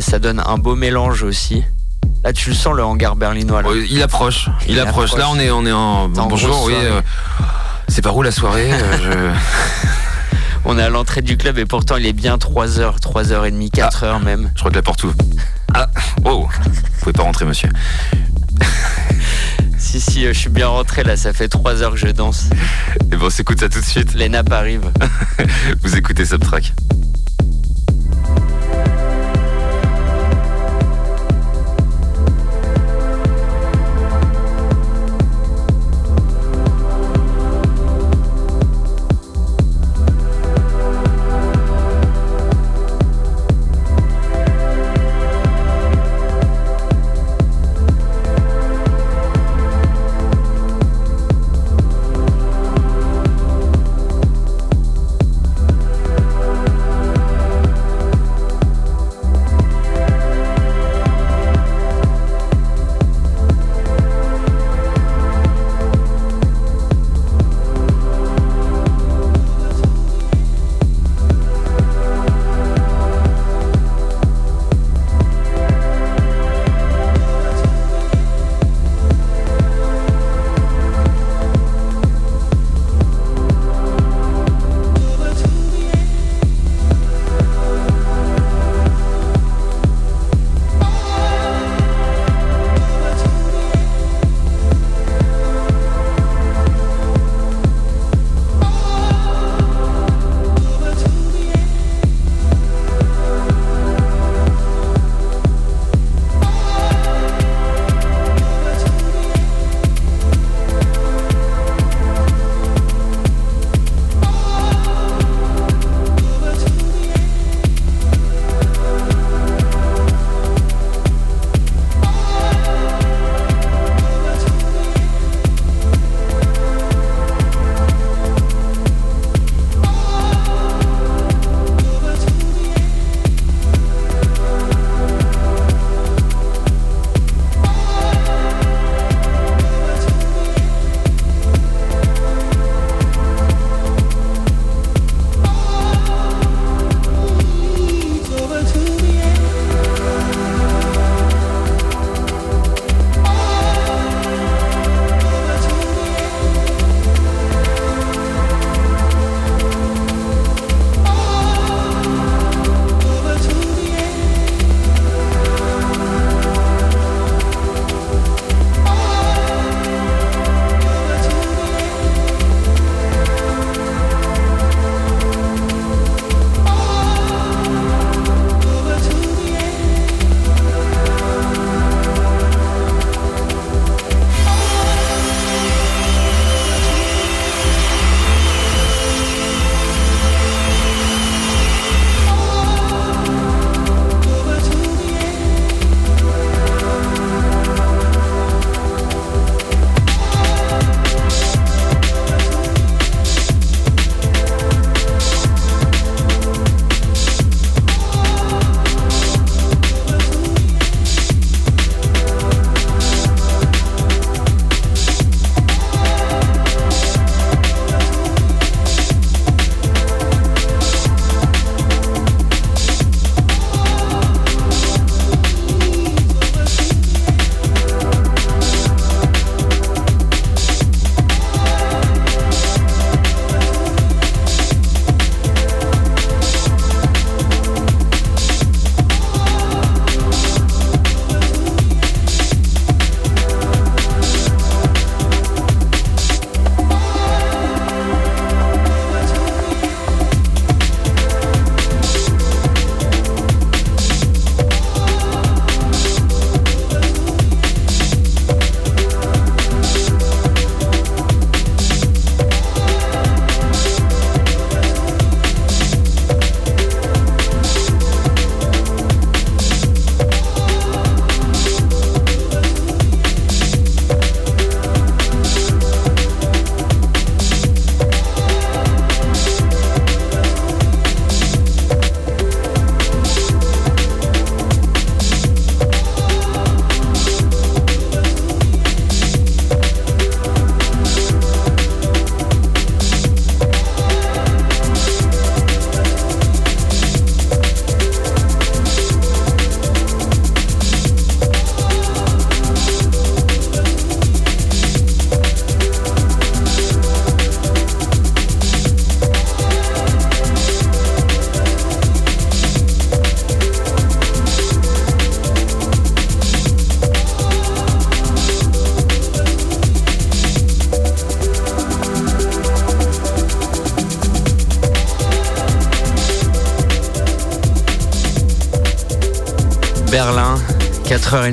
Et 0.00 0.02
ça 0.02 0.18
donne 0.18 0.40
un 0.40 0.56
beau 0.56 0.76
mélange 0.76 1.24
aussi. 1.24 1.62
Là, 2.24 2.32
tu 2.32 2.48
le 2.48 2.54
sens 2.56 2.74
le 2.74 2.82
hangar 2.82 3.16
berlinois. 3.16 3.60
là. 3.60 3.68
Euh, 3.68 3.84
Il 3.90 4.00
approche, 4.02 4.48
il, 4.66 4.72
Il 4.72 4.80
approche. 4.80 5.10
approche. 5.10 5.18
Là, 5.20 5.28
on 5.30 5.38
est, 5.38 5.50
on 5.50 5.66
est 5.66 5.72
en, 5.72 6.08
bonjour. 6.08 6.64
Oui, 6.64 6.72
euh, 6.74 7.02
c'est 7.86 8.00
par 8.00 8.16
où 8.16 8.22
la 8.22 8.30
soirée 8.30 8.70
Euh, 8.72 9.34
On 10.64 10.78
est 10.78 10.82
à 10.82 10.88
l'entrée 10.88 11.20
du 11.20 11.36
club 11.36 11.58
et 11.58 11.66
pourtant 11.66 11.96
il 11.96 12.06
est 12.06 12.14
bien 12.14 12.36
3h, 12.36 12.98
3h30, 12.98 13.70
4h 13.72 14.22
même. 14.24 14.50
je, 14.54 14.60
crois 14.60 14.70
que 14.70 14.76
la 14.76 14.82
porte 14.82 15.04
ouvre. 15.04 15.14
Ah, 15.74 15.86
oh, 16.24 16.48
vous 16.64 16.70
pouvez 17.00 17.12
pas 17.12 17.22
rentrer, 17.24 17.44
monsieur. 17.44 17.68
Si, 19.78 19.98
si, 20.00 20.24
euh, 20.26 20.32
je 20.32 20.38
suis 20.38 20.50
bien 20.50 20.68
rentré 20.68 21.02
là, 21.02 21.16
ça 21.16 21.32
fait 21.32 21.48
3 21.48 21.82
heures 21.82 21.92
que 21.92 21.96
je 21.96 22.06
danse. 22.08 22.44
Et 23.12 23.16
bon, 23.16 23.26
on 23.26 23.30
s'écoute 23.30 23.60
ça 23.60 23.68
tout 23.68 23.80
de 23.80 23.84
suite. 23.84 24.14
Les 24.14 24.28
nappes 24.28 24.52
arrivent. 24.52 24.90
Vous 25.82 25.96
écoutez 25.96 26.24
Subtrack. 26.24 26.72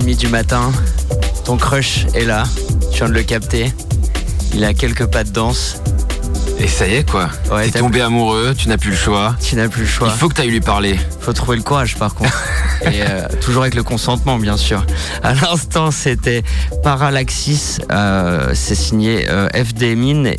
4h30 0.08 0.18
du 0.18 0.28
matin. 0.30 0.72
Ton 1.44 1.58
crush 1.58 2.06
est 2.14 2.26
là, 2.26 2.44
tu 2.92 3.00
viens 3.00 3.10
de 3.10 3.14
le 3.14 3.24
capter. 3.24 3.74
Il 4.54 4.64
a 4.64 4.74
quelques 4.74 5.06
pas 5.06 5.24
de 5.24 5.30
danse. 5.30 5.82
Et 6.60 6.68
ça 6.68 6.88
y 6.88 6.96
est 6.96 7.10
quoi. 7.10 7.30
Ouais, 7.52 7.70
T'es 7.70 7.80
tombé 7.80 8.02
amoureux, 8.02 8.56
tu 8.58 8.68
n'as 8.68 8.78
plus 8.78 8.92
le 8.92 8.96
choix. 8.96 9.36
Tu 9.42 9.56
n'as 9.56 9.68
plus 9.68 9.82
le 9.82 9.88
choix. 9.88 10.08
Il 10.12 10.18
faut 10.18 10.30
que 10.30 10.34
tu 10.34 10.42
ailles 10.42 10.50
lui 10.50 10.62
parler. 10.62 10.98
Faut 11.20 11.34
trouver 11.34 11.58
le 11.58 11.64
courage 11.64 11.98
par 11.98 12.16
contre. 12.16 12.42
Et 12.84 13.02
euh, 13.02 13.28
toujours 13.42 13.64
avec 13.64 13.76
le 13.76 13.84
consentement 13.84 14.38
bien 14.38 14.58
sûr. 14.58 14.86
À 15.24 15.34
l'instant 15.34 15.92
c'était 15.92 16.44
Parallaxis, 16.84 17.80
euh, 17.92 18.52
c'est 18.54 18.76
signé 18.76 19.30
euh, 19.30 19.50
FD 19.50 19.84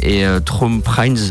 et 0.01 0.25
euh, 0.25 0.41
Traum 0.41 0.83
Primes. 0.83 1.31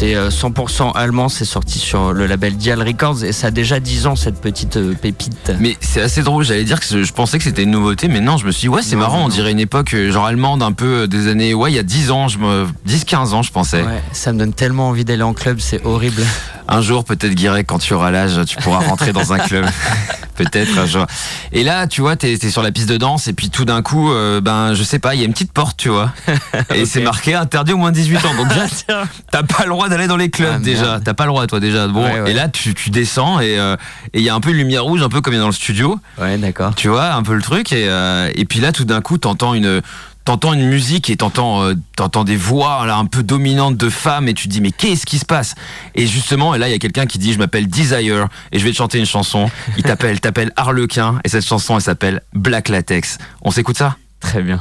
C'est 0.00 0.14
euh, 0.14 0.30
100% 0.30 0.92
allemand, 0.94 1.28
c'est 1.28 1.44
sorti 1.44 1.78
sur 1.78 2.14
le 2.14 2.26
label 2.26 2.56
Dial 2.56 2.82
Records 2.82 3.22
et 3.22 3.32
ça 3.32 3.48
a 3.48 3.50
déjà 3.50 3.80
10 3.80 4.06
ans 4.06 4.16
cette 4.16 4.40
petite 4.40 4.78
euh, 4.78 4.94
pépite. 4.94 5.52
Mais 5.60 5.76
c'est 5.82 6.00
assez 6.00 6.22
drôle, 6.22 6.42
j'allais 6.42 6.64
dire 6.64 6.80
que 6.80 7.04
je 7.04 7.12
pensais 7.12 7.36
que 7.36 7.44
c'était 7.44 7.64
une 7.64 7.70
nouveauté, 7.70 8.08
mais 8.08 8.20
non, 8.20 8.38
je 8.38 8.46
me 8.46 8.50
suis 8.50 8.62
dit, 8.62 8.68
ouais, 8.70 8.80
c'est 8.80 8.96
marrant, 8.96 9.18
non, 9.18 9.24
on 9.26 9.28
dirait 9.28 9.52
une 9.52 9.60
époque 9.60 9.92
euh, 9.92 10.10
genre 10.10 10.24
allemande, 10.24 10.62
un 10.62 10.72
peu 10.72 11.02
euh, 11.02 11.06
des 11.06 11.28
années, 11.28 11.52
ouais, 11.52 11.70
il 11.70 11.74
y 11.74 11.78
a 11.78 11.82
10 11.82 12.12
ans, 12.12 12.28
je 12.28 12.38
me... 12.38 12.66
10-15 12.88 13.34
ans, 13.34 13.42
je 13.42 13.52
pensais. 13.52 13.82
Ouais, 13.82 14.02
ça 14.12 14.32
me 14.32 14.38
donne 14.38 14.54
tellement 14.54 14.88
envie 14.88 15.04
d'aller 15.04 15.22
en 15.22 15.34
club, 15.34 15.60
c'est 15.60 15.84
horrible. 15.84 16.22
Un 16.66 16.80
jour, 16.80 17.04
peut-être, 17.04 17.34
Guirec, 17.34 17.66
quand 17.66 17.78
tu 17.78 17.92
auras 17.92 18.10
l'âge, 18.10 18.40
tu 18.46 18.56
pourras 18.56 18.78
rentrer 18.78 19.12
dans 19.12 19.34
un 19.34 19.38
club. 19.38 19.66
peut-être 20.36 20.78
un 20.78 20.86
jour. 20.86 21.06
Et 21.52 21.64
là, 21.64 21.86
tu 21.88 22.00
vois, 22.00 22.14
t'es 22.16 22.32
es 22.32 22.50
sur 22.50 22.62
la 22.62 22.70
piste 22.70 22.88
de 22.88 22.96
danse, 22.96 23.26
et 23.26 23.32
puis 23.32 23.50
tout 23.50 23.64
d'un 23.64 23.82
coup, 23.82 24.12
euh, 24.12 24.40
ben, 24.40 24.74
je 24.74 24.82
sais 24.84 24.98
pas, 25.00 25.14
il 25.14 25.20
y 25.20 25.22
a 25.24 25.26
une 25.26 25.32
petite 25.32 25.52
porte, 25.52 25.76
tu 25.76 25.88
vois. 25.88 26.12
Et 26.74 26.84
c'est 26.86 27.00
marqué 27.02 27.34
interdit 27.34 27.72
au 27.72 27.76
moins 27.76 27.90
de 27.90 27.96
18 27.96 28.24
ans. 28.24 28.34
Donc 28.36 28.46
t'as 29.32 29.42
pas 29.42 29.64
le 29.64 29.70
droit 29.70 29.88
d'aller 29.88 30.06
dans 30.06 30.16
les 30.16 30.30
clubs, 30.30 30.52
Ah, 30.56 30.58
déjà. 30.58 31.00
T'as 31.04 31.14
pas 31.14 31.24
le 31.24 31.30
droit, 31.30 31.46
toi, 31.48 31.58
déjà. 31.58 31.88
Bon, 31.88 32.04
Ouais, 32.04 32.20
ouais. 32.20 32.30
et 32.30 32.34
là, 32.34 32.48
tu, 32.48 32.74
tu 32.74 32.90
descends, 32.90 33.40
et 33.40 33.58
euh, 33.58 33.76
et 34.14 34.18
il 34.20 34.24
y 34.24 34.28
a 34.28 34.34
un 34.34 34.40
peu 34.40 34.50
une 34.50 34.56
lumière 34.58 34.84
rouge, 34.84 35.02
un 35.02 35.08
peu 35.08 35.20
comme 35.20 35.32
il 35.34 35.36
y 35.36 35.40
a 35.40 35.42
dans 35.42 35.48
le 35.48 35.52
studio. 35.52 35.98
Ouais, 36.20 36.38
d'accord. 36.38 36.74
Tu 36.76 36.88
vois, 36.88 37.12
un 37.14 37.22
peu 37.22 37.34
le 37.34 37.42
truc. 37.42 37.72
Et, 37.72 37.86
euh, 37.88 38.30
et 38.34 38.44
puis 38.44 38.60
là, 38.60 38.70
tout 38.72 38.84
d'un 38.84 39.00
coup, 39.00 39.18
t'entends 39.18 39.54
une, 39.54 39.82
t'entends 40.24 40.52
une 40.52 40.66
musique 40.66 41.10
et 41.10 41.16
t'entends, 41.16 41.62
euh, 41.62 41.74
t'entends 41.96 42.24
des 42.24 42.36
voix 42.36 42.86
là 42.86 42.96
un 42.96 43.06
peu 43.06 43.22
dominantes 43.22 43.76
de 43.76 43.88
femmes 43.88 44.28
et 44.28 44.34
tu 44.34 44.48
te 44.48 44.52
dis 44.52 44.60
mais 44.60 44.70
qu'est-ce 44.70 45.06
qui 45.06 45.18
se 45.18 45.24
passe? 45.24 45.54
Et 45.94 46.06
justement, 46.06 46.54
là, 46.56 46.68
il 46.68 46.72
y 46.72 46.74
a 46.74 46.78
quelqu'un 46.78 47.06
qui 47.06 47.18
dit 47.18 47.32
je 47.32 47.38
m'appelle 47.38 47.68
Desire 47.68 48.28
et 48.52 48.58
je 48.58 48.64
vais 48.64 48.70
te 48.70 48.76
chanter 48.76 48.98
une 48.98 49.06
chanson. 49.06 49.50
Il 49.76 49.82
t'appelle, 49.82 50.20
t'appelle 50.20 50.52
Harlequin 50.56 51.20
et 51.24 51.28
cette 51.28 51.46
chanson, 51.46 51.76
elle 51.76 51.82
s'appelle 51.82 52.22
Black 52.34 52.68
Latex. 52.68 53.18
On 53.42 53.50
s'écoute 53.50 53.78
ça? 53.78 53.96
Très 54.20 54.42
bien. 54.42 54.60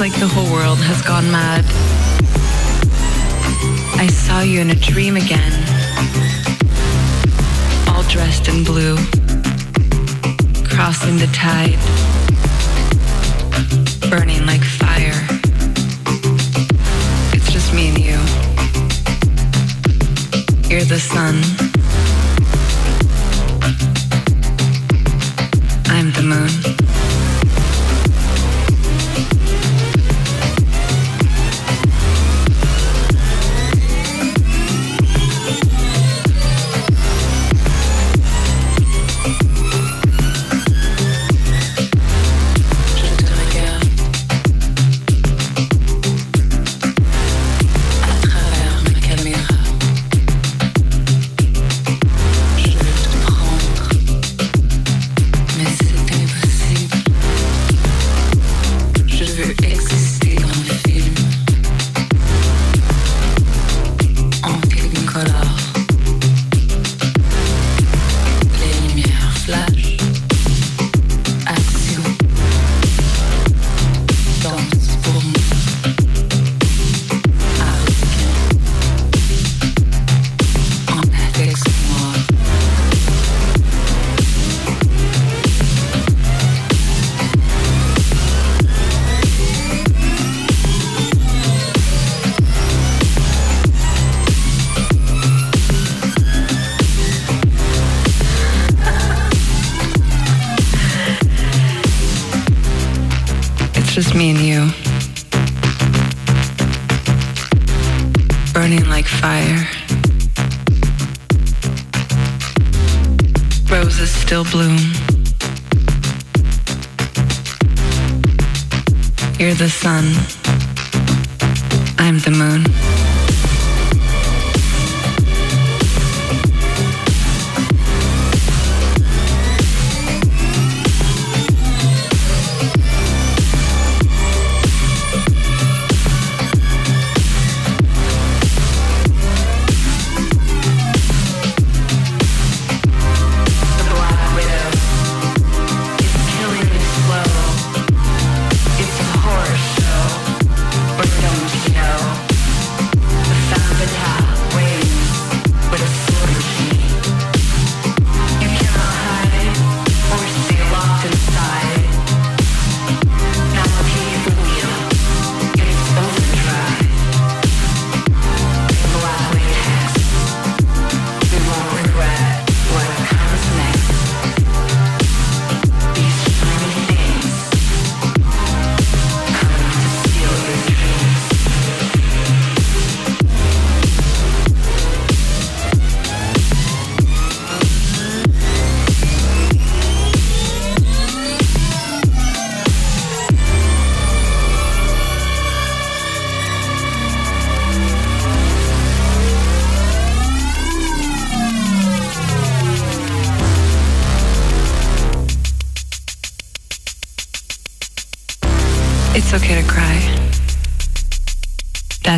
Like 0.00 0.18
the 0.18 0.26
whole 0.26 0.50
world 0.50 0.78
has 0.78 1.02
gone 1.02 1.30
mad. 1.30 1.62
I 4.00 4.06
saw 4.06 4.40
you 4.40 4.60
in 4.60 4.70
a 4.70 4.74
dream 4.74 5.16
again, 5.16 5.52
all 7.86 8.02
dressed 8.04 8.48
in 8.48 8.64
blue, 8.64 8.96
crossing 10.64 11.18
the 11.18 11.28
tide, 11.34 11.78
burning 14.10 14.46
like 14.46 14.64
fire. 14.64 15.20
It's 17.34 17.52
just 17.52 17.74
me 17.74 17.88
and 17.90 17.98
you. 17.98 18.18
You're 20.70 20.86
the 20.86 20.98
sun. 20.98 21.34
I'm 25.94 26.10
the 26.12 26.22
moon. 26.22 26.79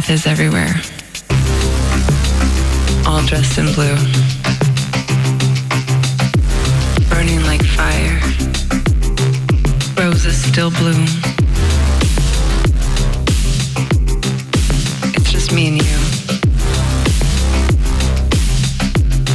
Death 0.02 0.10
is 0.10 0.26
everywhere. 0.26 0.74
All 3.06 3.22
dressed 3.24 3.56
in 3.56 3.66
blue. 3.66 3.94
Burning 7.08 7.40
like 7.44 7.62
fire. 7.62 8.18
Roses 9.96 10.42
still 10.42 10.72
bloom. 10.72 11.04
It's 15.14 15.30
just 15.30 15.52
me 15.52 15.68
and 15.68 15.76
you. 15.80 15.98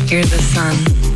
You're 0.09 0.26
the 0.26 0.41
sun. 0.53 1.06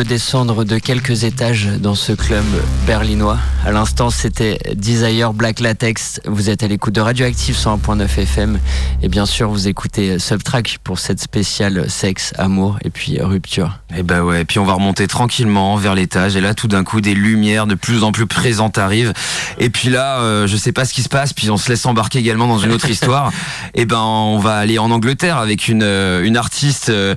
De 0.00 0.08
descendre 0.08 0.64
de 0.64 0.78
quelques 0.78 1.24
étages 1.24 1.68
dans 1.78 1.94
ce 1.94 2.12
club 2.12 2.44
berlinois. 2.86 3.36
À 3.66 3.70
l'instant, 3.70 4.08
c'était 4.08 4.58
Desire 4.74 5.34
Black 5.34 5.60
Latex. 5.60 6.22
Vous 6.24 6.48
êtes 6.48 6.62
à 6.62 6.68
l'écoute 6.68 6.94
de 6.94 7.02
Radioactive 7.02 7.54
101.9 7.54 8.04
FM. 8.04 8.58
Et 9.02 9.08
bien 9.08 9.26
sûr, 9.26 9.50
vous 9.50 9.68
écoutez 9.68 10.18
Subtrack 10.18 10.78
pour 10.82 10.98
cette 10.98 11.20
spéciale 11.20 11.90
sexe, 11.90 12.32
amour 12.38 12.78
et 12.82 12.88
puis 12.88 13.20
rupture. 13.20 13.78
Et 13.94 14.02
bah 14.02 14.22
ouais, 14.22 14.44
puis 14.46 14.58
on 14.58 14.64
va 14.64 14.72
remonter 14.72 15.06
tranquillement 15.06 15.76
vers 15.76 15.94
l'étage 15.94 16.36
et 16.36 16.40
là 16.40 16.54
tout 16.54 16.68
d'un 16.68 16.84
coup 16.84 17.00
des 17.00 17.14
lumières 17.14 17.66
de 17.66 17.74
plus 17.74 18.02
en 18.02 18.12
plus 18.12 18.26
présentes 18.26 18.78
arrivent 18.78 19.12
et 19.58 19.68
puis 19.68 19.88
là 19.88 20.20
euh, 20.20 20.46
je 20.46 20.56
sais 20.56 20.72
pas 20.72 20.84
ce 20.84 20.94
qui 20.94 21.02
se 21.02 21.08
passe 21.08 21.32
puis 21.32 21.50
on 21.50 21.56
se 21.56 21.68
laisse 21.68 21.84
embarquer 21.86 22.20
également 22.20 22.46
dans 22.46 22.58
une 22.58 22.72
autre 22.72 22.88
histoire. 22.90 23.32
Et 23.74 23.84
ben 23.84 24.00
on 24.00 24.38
va 24.38 24.56
aller 24.56 24.78
en 24.78 24.90
Angleterre 24.90 25.36
avec 25.36 25.68
une 25.68 25.82
euh, 25.82 26.22
une 26.22 26.36
artiste 26.36 26.88
euh, 26.88 27.14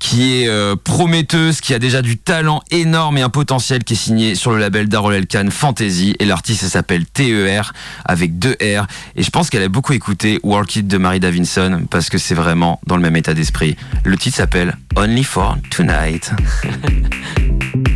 qui 0.00 0.42
est 0.42 0.76
prometteuse, 0.84 1.60
qui 1.60 1.74
a 1.74 1.78
déjà 1.78 2.00
du 2.00 2.16
talent 2.26 2.60
énorme 2.72 3.18
et 3.18 3.22
un 3.22 3.28
potentiel 3.28 3.84
qui 3.84 3.92
est 3.92 3.96
signé 3.96 4.34
sur 4.34 4.50
le 4.50 4.58
label 4.58 4.88
Darol 4.88 5.14
Elkan 5.14 5.46
Fantasy 5.48 6.16
et 6.18 6.24
l'artiste 6.24 6.64
elle 6.64 6.70
s'appelle 6.70 7.06
TER 7.06 7.72
avec 8.04 8.40
deux 8.40 8.56
R 8.60 8.86
et 9.14 9.22
je 9.22 9.30
pense 9.30 9.48
qu'elle 9.48 9.62
a 9.62 9.68
beaucoup 9.68 9.92
écouté 9.92 10.40
Work 10.42 10.74
It 10.74 10.88
de 10.88 10.98
Mary 10.98 11.20
Davinson 11.20 11.86
parce 11.88 12.10
que 12.10 12.18
c'est 12.18 12.34
vraiment 12.34 12.80
dans 12.84 12.96
le 12.96 13.02
même 13.02 13.14
état 13.14 13.32
d'esprit. 13.32 13.76
Le 14.02 14.16
titre 14.16 14.38
s'appelle 14.38 14.76
Only 14.96 15.22
for 15.22 15.56
Tonight. 15.70 16.32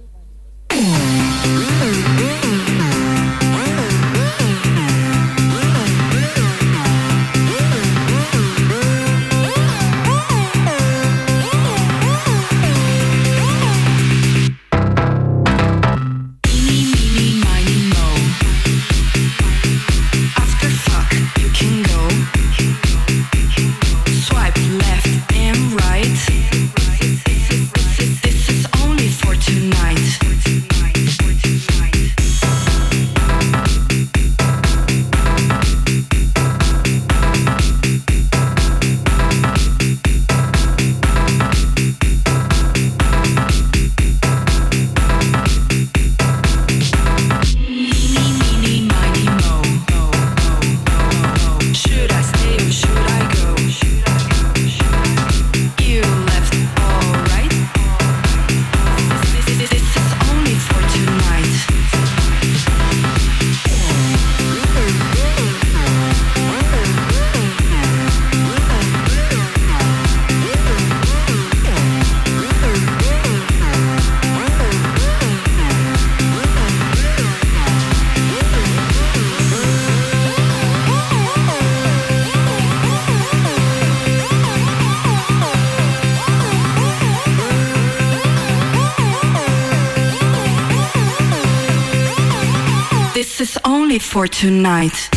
For 94.11 94.27
tonight. 94.27 95.09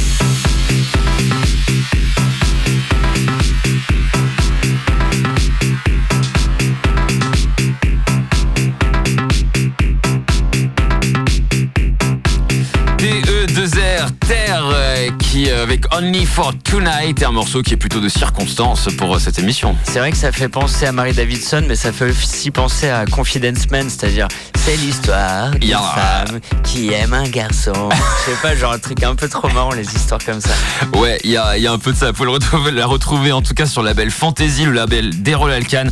TE2R 12.99 14.11
Terre 14.21 14.65
euh, 14.65 15.11
qui 15.19 15.51
euh, 15.51 15.65
avec 15.65 15.93
Only 15.93 16.24
for 16.35 16.53
Tonight 16.65 17.23
est 17.23 17.25
un 17.25 17.31
morceau 17.31 17.63
qui 17.63 17.75
est 17.75 17.77
plutôt 17.77 18.01
de 18.01 18.09
circonstance 18.09 18.89
pour 18.99 19.15
euh, 19.15 19.19
cette 19.21 19.39
émission. 19.39 19.77
C'est 19.85 20.01
vrai 20.01 20.11
que 20.11 20.17
ça 20.17 20.33
fait 20.33 20.49
penser 20.49 20.85
à 20.85 20.91
Marie 20.91 21.13
Davidson, 21.13 21.63
mais 21.69 21.77
ça 21.77 21.93
fait 21.93 22.11
aussi 22.11 22.51
penser 22.51 22.89
à 22.89 23.07
Confidence 23.07 23.71
Man, 23.71 23.89
c'est-à-dire 23.89 24.27
c'est 24.57 24.77
l'histoire 24.77 25.53
d'une 25.53 25.71
femme 25.71 26.41
qui 26.65 26.93
aime 26.93 27.13
un 27.13 27.29
garçon. 27.29 27.73
Je 28.27 28.33
sais 28.33 28.37
pas, 28.43 28.57
genre 28.57 28.73
un 28.73 28.81
truc 28.81 29.05
un 29.05 29.15
peu 29.15 29.29
trop 29.29 29.49
marrant, 29.51 29.71
les 29.75 29.87
histoires 29.95 30.25
comme 30.25 30.41
ça. 30.41 30.55
Ouais, 30.97 31.21
il 31.23 31.31
y 31.31 31.37
a, 31.37 31.57
y 31.57 31.69
a 31.69 31.73
un 31.73 31.79
peu 31.79 31.93
de 31.93 31.97
ça. 31.97 32.11
Le 32.11 32.31
retrouver, 32.31 32.73
la 32.73 32.87
retrouver 32.87 33.31
en 33.31 33.43
tout 33.43 33.55
cas 33.55 33.67
sur 33.67 33.83
le 33.83 33.89
label 33.91 34.11
Fantasy, 34.11 34.65
le 34.65 34.73
label 34.73 35.23
d'Erol 35.23 35.53
Alkan, 35.53 35.87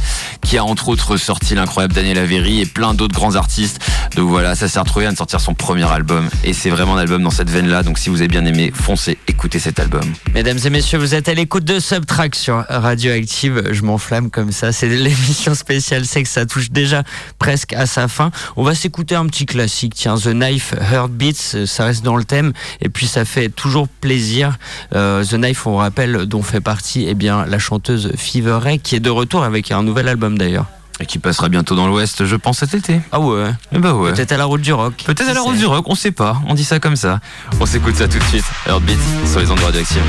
qui 0.45 0.59
a 0.59 0.64
entre 0.64 0.88
autres 0.88 1.18
sorti 1.18 1.55
l'incroyable 1.55 1.95
Daniel 1.95 2.18
Avery 2.18 2.61
et 2.61 2.66
plein 2.66 2.95
d'autres 2.95 3.14
grands 3.14 3.36
artistes. 3.36 3.80
Donc 4.16 4.28
voilà, 4.28 4.57
ça 4.57 4.66
s'est 4.66 4.80
retrouvé 4.80 5.07
à 5.07 5.12
de 5.12 5.16
sortir 5.16 5.40
son 5.40 5.55
premier 5.55 5.88
album. 5.90 6.28
Et 6.43 6.53
c'est 6.53 6.70
vraiment 6.70 6.97
un 6.97 7.01
album 7.01 7.22
dans 7.22 7.30
cette 7.30 7.51
veine-là. 7.51 7.84
Donc 7.84 7.99
si 7.99 8.09
vous 8.09 8.16
avez 8.16 8.28
bien 8.28 8.45
aimé, 8.45 8.72
foncez, 8.74 9.18
écoutez 9.28 9.61
cet 9.61 9.78
album. 9.78 10.03
Mesdames 10.35 10.59
et 10.64 10.70
messieurs, 10.70 10.99
vous 10.99 11.14
êtes 11.14 11.28
à 11.28 11.35
l'écoute 11.35 11.64
de 11.64 11.78
Subtrack 11.78 12.35
sur 12.35 12.64
Radioactive. 12.70 13.68
Je 13.70 13.83
m'enflamme 13.83 14.30
comme 14.30 14.51
ça. 14.51 14.72
C'est 14.72 14.89
l'émission 14.89 15.55
spéciale. 15.55 16.07
C'est 16.07 16.22
que 16.22 16.28
ça 16.28 16.47
touche 16.47 16.70
déjà 16.70 17.03
presque 17.39 17.74
à 17.74 17.85
sa 17.85 18.09
fin. 18.09 18.30
On 18.57 18.62
va 18.62 18.74
s'écouter 18.74 19.14
un 19.14 19.26
petit 19.26 19.45
classique. 19.45 19.93
Tiens, 19.95 20.16
The 20.16 20.28
Knife 20.28 20.74
Heartbeats, 20.91 21.66
ça 21.66 21.85
reste 21.85 22.03
dans 22.03 22.16
le 22.16 22.24
thème. 22.24 22.55
Et 22.80 22.89
puis 22.89 23.07
ça 23.07 23.26
fait 23.26 23.51
toujours 23.51 23.89
plaisir. 23.89 24.57
Euh, 24.95 25.22
The 25.22 25.35
Knife, 25.35 25.66
on 25.66 25.76
rappelle, 25.76 26.24
dont 26.24 26.43
fait 26.43 26.62
partie 26.62 27.05
eh 27.07 27.14
bien, 27.14 27.45
la 27.45 27.59
chanteuse 27.59 28.12
Fever 28.16 28.59
Ray, 28.59 28.78
qui 28.78 28.97
est 28.97 29.01
de 29.01 29.11
retour 29.11 29.45
avec 29.45 29.70
un 29.70 29.83
nouvel 29.83 30.09
album 30.09 30.39
d'ailleurs. 30.39 30.66
Et 31.01 31.07
qui 31.07 31.18
passera 31.18 31.49
bientôt 31.49 31.74
dans 31.74 31.86
l'Ouest, 31.88 32.24
je 32.26 32.36
pense, 32.36 32.59
cet 32.59 32.74
été. 32.74 33.01
Ah 33.11 33.18
ouais, 33.20 33.51
Eh 33.72 33.78
bah 33.78 33.95
ouais. 33.95 34.12
peut-être 34.12 34.32
à 34.32 34.36
la 34.36 34.45
route 34.45 34.61
du 34.61 34.72
rock. 34.72 34.95
Peut-être 35.05 35.28
à 35.28 35.34
la 35.34 35.40
route 35.40 35.57
du 35.57 35.66
rock, 35.66 35.84
on 35.88 35.95
sait 35.95 36.12
pas. 36.12 36.36
On 36.49 36.55
dit 36.55 36.64
ça 36.64 36.78
comme 36.78 36.97
ça. 36.97 37.18
On 37.61 37.66
s'écoute 37.66 37.97
ça 37.97 38.07
tout 38.07 38.18
de 38.18 38.24
suite. 38.24 38.45
Heartbeat 38.66 38.99
sur 39.26 39.40
les 39.40 39.51
ondes 39.51 39.61
radioactives. 39.61 40.03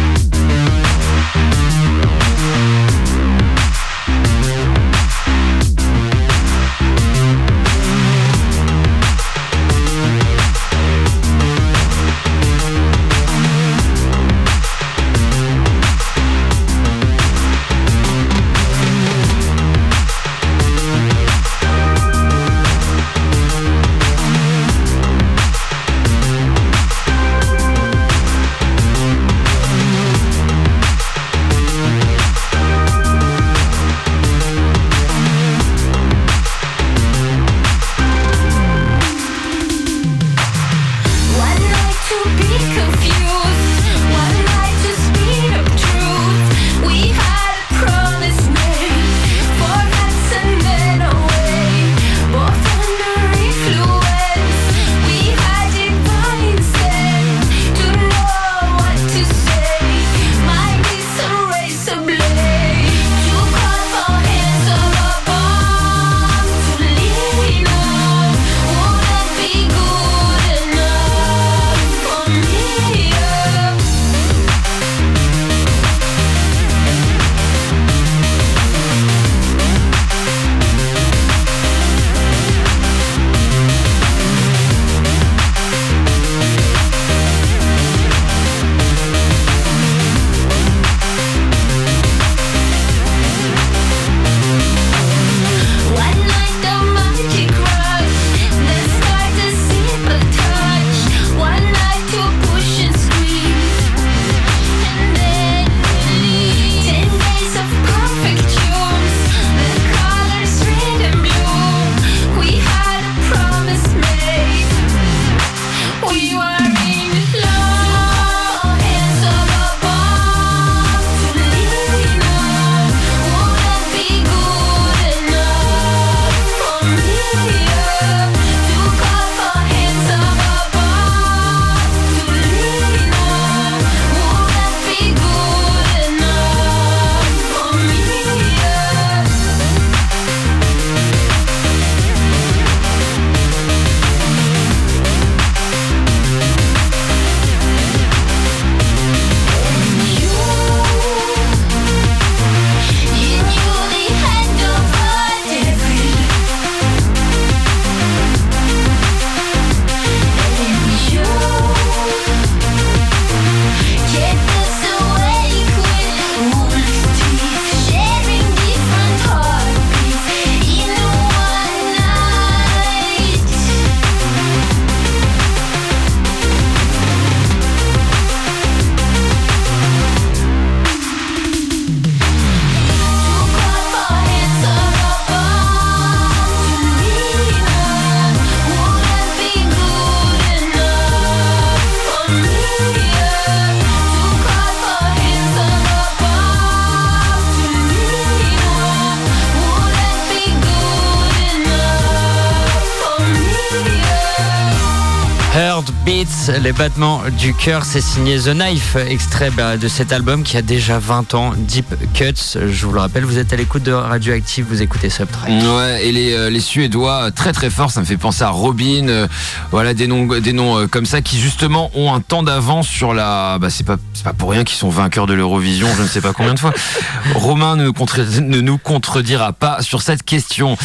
Les 206.61 206.71
battements 206.71 207.21
du 207.39 207.53
cœur, 207.53 207.83
c'est 207.85 208.01
signé 208.01 208.37
The 208.37 208.49
Knife, 208.53 208.95
extrait 209.07 209.49
bah, 209.51 209.77
de 209.77 209.87
cet 209.87 210.11
album 210.11 210.43
qui 210.43 210.57
a 210.57 210.61
déjà 210.61 210.99
20 210.99 211.33
ans, 211.33 211.53
Deep 211.57 211.85
Cuts. 212.13 212.57
Je 212.69 212.85
vous 212.85 212.91
le 212.93 212.99
rappelle, 212.99 213.23
vous 213.25 213.37
êtes 213.37 213.53
à 213.53 213.55
l'écoute 213.55 213.83
de 213.83 213.91
Radioactive, 213.91 214.65
vous 214.69 214.81
écoutez 214.81 215.09
Subtrack. 215.09 215.49
Ouais, 215.49 216.05
et 216.07 216.11
les, 216.11 216.33
euh, 216.33 216.49
les 216.49 216.59
Suédois, 216.59 217.23
euh, 217.23 217.31
très 217.31 217.53
très 217.53 217.69
forts, 217.69 217.91
ça 217.91 217.99
me 218.01 218.05
fait 218.05 218.17
penser 218.17 218.43
à 218.43 218.49
Robin, 218.49 219.07
euh, 219.07 219.27
voilà 219.71 219.93
des 219.93 220.07
noms, 220.07 220.25
des 220.39 220.53
noms 220.53 220.87
comme 220.87 221.05
ça 221.05 221.21
qui 221.21 221.39
justement 221.39 221.89
ont 221.95 222.13
un 222.13 222.19
temps 222.21 222.43
d'avance 222.43 222.87
sur 222.87 223.13
la. 223.13 223.57
Bah, 223.59 223.69
c'est 223.69 223.85
pas, 223.85 223.97
pas 224.23 224.33
pour 224.33 224.51
rien 224.51 224.63
qu'ils 224.63 224.77
sont 224.77 224.89
vainqueurs 224.89 225.27
de 225.27 225.33
l'Eurovision, 225.33 225.87
je 225.97 226.03
ne 226.03 226.07
sais 226.07 226.21
pas 226.21 226.33
combien 226.33 226.53
de 226.53 226.59
fois. 226.59 226.73
Romain 227.35 227.75
ne, 227.75 227.89
contre- 227.89 228.21
ne 228.41 228.61
nous 228.61 228.77
contredira 228.77 229.53
pas 229.53 229.81
sur 229.81 230.01
cette 230.01 230.23
question. 230.23 230.77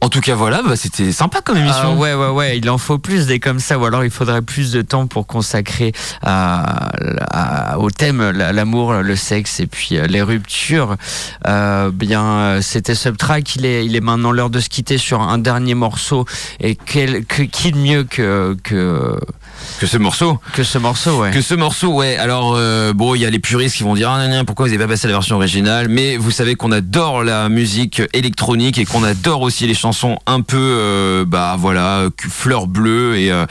En 0.00 0.08
tout 0.10 0.20
cas, 0.20 0.36
voilà, 0.36 0.62
bah, 0.62 0.76
c'était 0.76 1.10
sympa 1.10 1.40
comme 1.40 1.56
émission. 1.56 1.92
Ah 1.92 1.94
ouais, 1.94 2.14
ouais, 2.14 2.28
ouais, 2.28 2.58
il 2.58 2.70
en 2.70 2.78
faut 2.78 2.98
plus 2.98 3.26
des 3.26 3.40
comme 3.40 3.58
ça, 3.58 3.78
ou 3.80 3.84
alors 3.84 4.04
il 4.04 4.10
faudrait 4.12 4.42
plus 4.42 4.70
de 4.70 4.80
temps 4.80 5.08
pour 5.08 5.26
consacrer 5.26 5.92
à, 6.22 6.90
à- 7.32 7.78
au 7.80 7.90
thème 7.90 8.30
la- 8.30 8.52
l'amour, 8.52 8.92
le 8.94 9.16
sexe 9.16 9.58
et 9.58 9.66
puis 9.66 9.96
euh, 9.98 10.06
les 10.06 10.22
ruptures. 10.22 10.96
Euh, 11.48 11.90
bien, 11.90 12.22
euh, 12.24 12.60
c'était 12.62 12.94
Subtrack, 12.94 13.56
il 13.56 13.66
est, 13.66 13.84
il 13.84 13.96
est 13.96 14.00
maintenant 14.00 14.30
l'heure 14.30 14.50
de 14.50 14.60
se 14.60 14.68
quitter 14.68 14.98
sur 14.98 15.20
un 15.20 15.38
dernier 15.38 15.74
morceau. 15.74 16.26
Et 16.60 16.76
quel, 16.76 17.24
que, 17.24 17.42
qui 17.42 17.72
de 17.72 17.78
mieux 17.78 18.04
que, 18.04 18.56
que, 18.62 19.18
Que 19.80 19.86
ce 19.86 19.96
morceau. 19.96 20.38
que 20.54 20.62
ce 20.62 20.78
morceau, 20.78 21.20
ouais. 21.20 21.30
Que 21.30 21.40
ce 21.40 21.54
morceau, 21.54 21.88
ouais. 21.92 22.16
Alors, 22.16 22.54
euh, 22.56 22.92
bon, 22.92 23.14
il 23.14 23.20
y 23.22 23.26
a 23.26 23.30
les 23.30 23.38
puristes 23.38 23.76
qui 23.76 23.82
vont 23.82 23.94
dire, 23.94 24.10
ah, 24.10 24.18
nan, 24.18 24.30
nan, 24.30 24.44
pourquoi 24.44 24.66
vous 24.66 24.72
n'avez 24.72 24.84
pas 24.84 24.88
passé 24.92 25.06
la 25.06 25.14
version 25.14 25.36
originale? 25.36 25.88
Mais 25.88 26.16
vous 26.16 26.30
savez 26.30 26.54
qu'on 26.54 26.72
adore 26.72 27.22
la 27.24 27.48
musique 27.48 28.02
électronique 28.12 28.78
et 28.78 28.84
qu'on 28.84 29.04
adore 29.04 29.42
aussi 29.42 29.66
les 29.66 29.74
chansons 29.74 30.18
un 30.26 30.40
peu, 30.40 30.56
euh, 30.58 31.24
bah 31.26 31.56
voilà, 31.58 32.08
fleurs 32.28 32.66
bleues 32.66 33.16
et. 33.16 33.30
euh, 33.32 33.46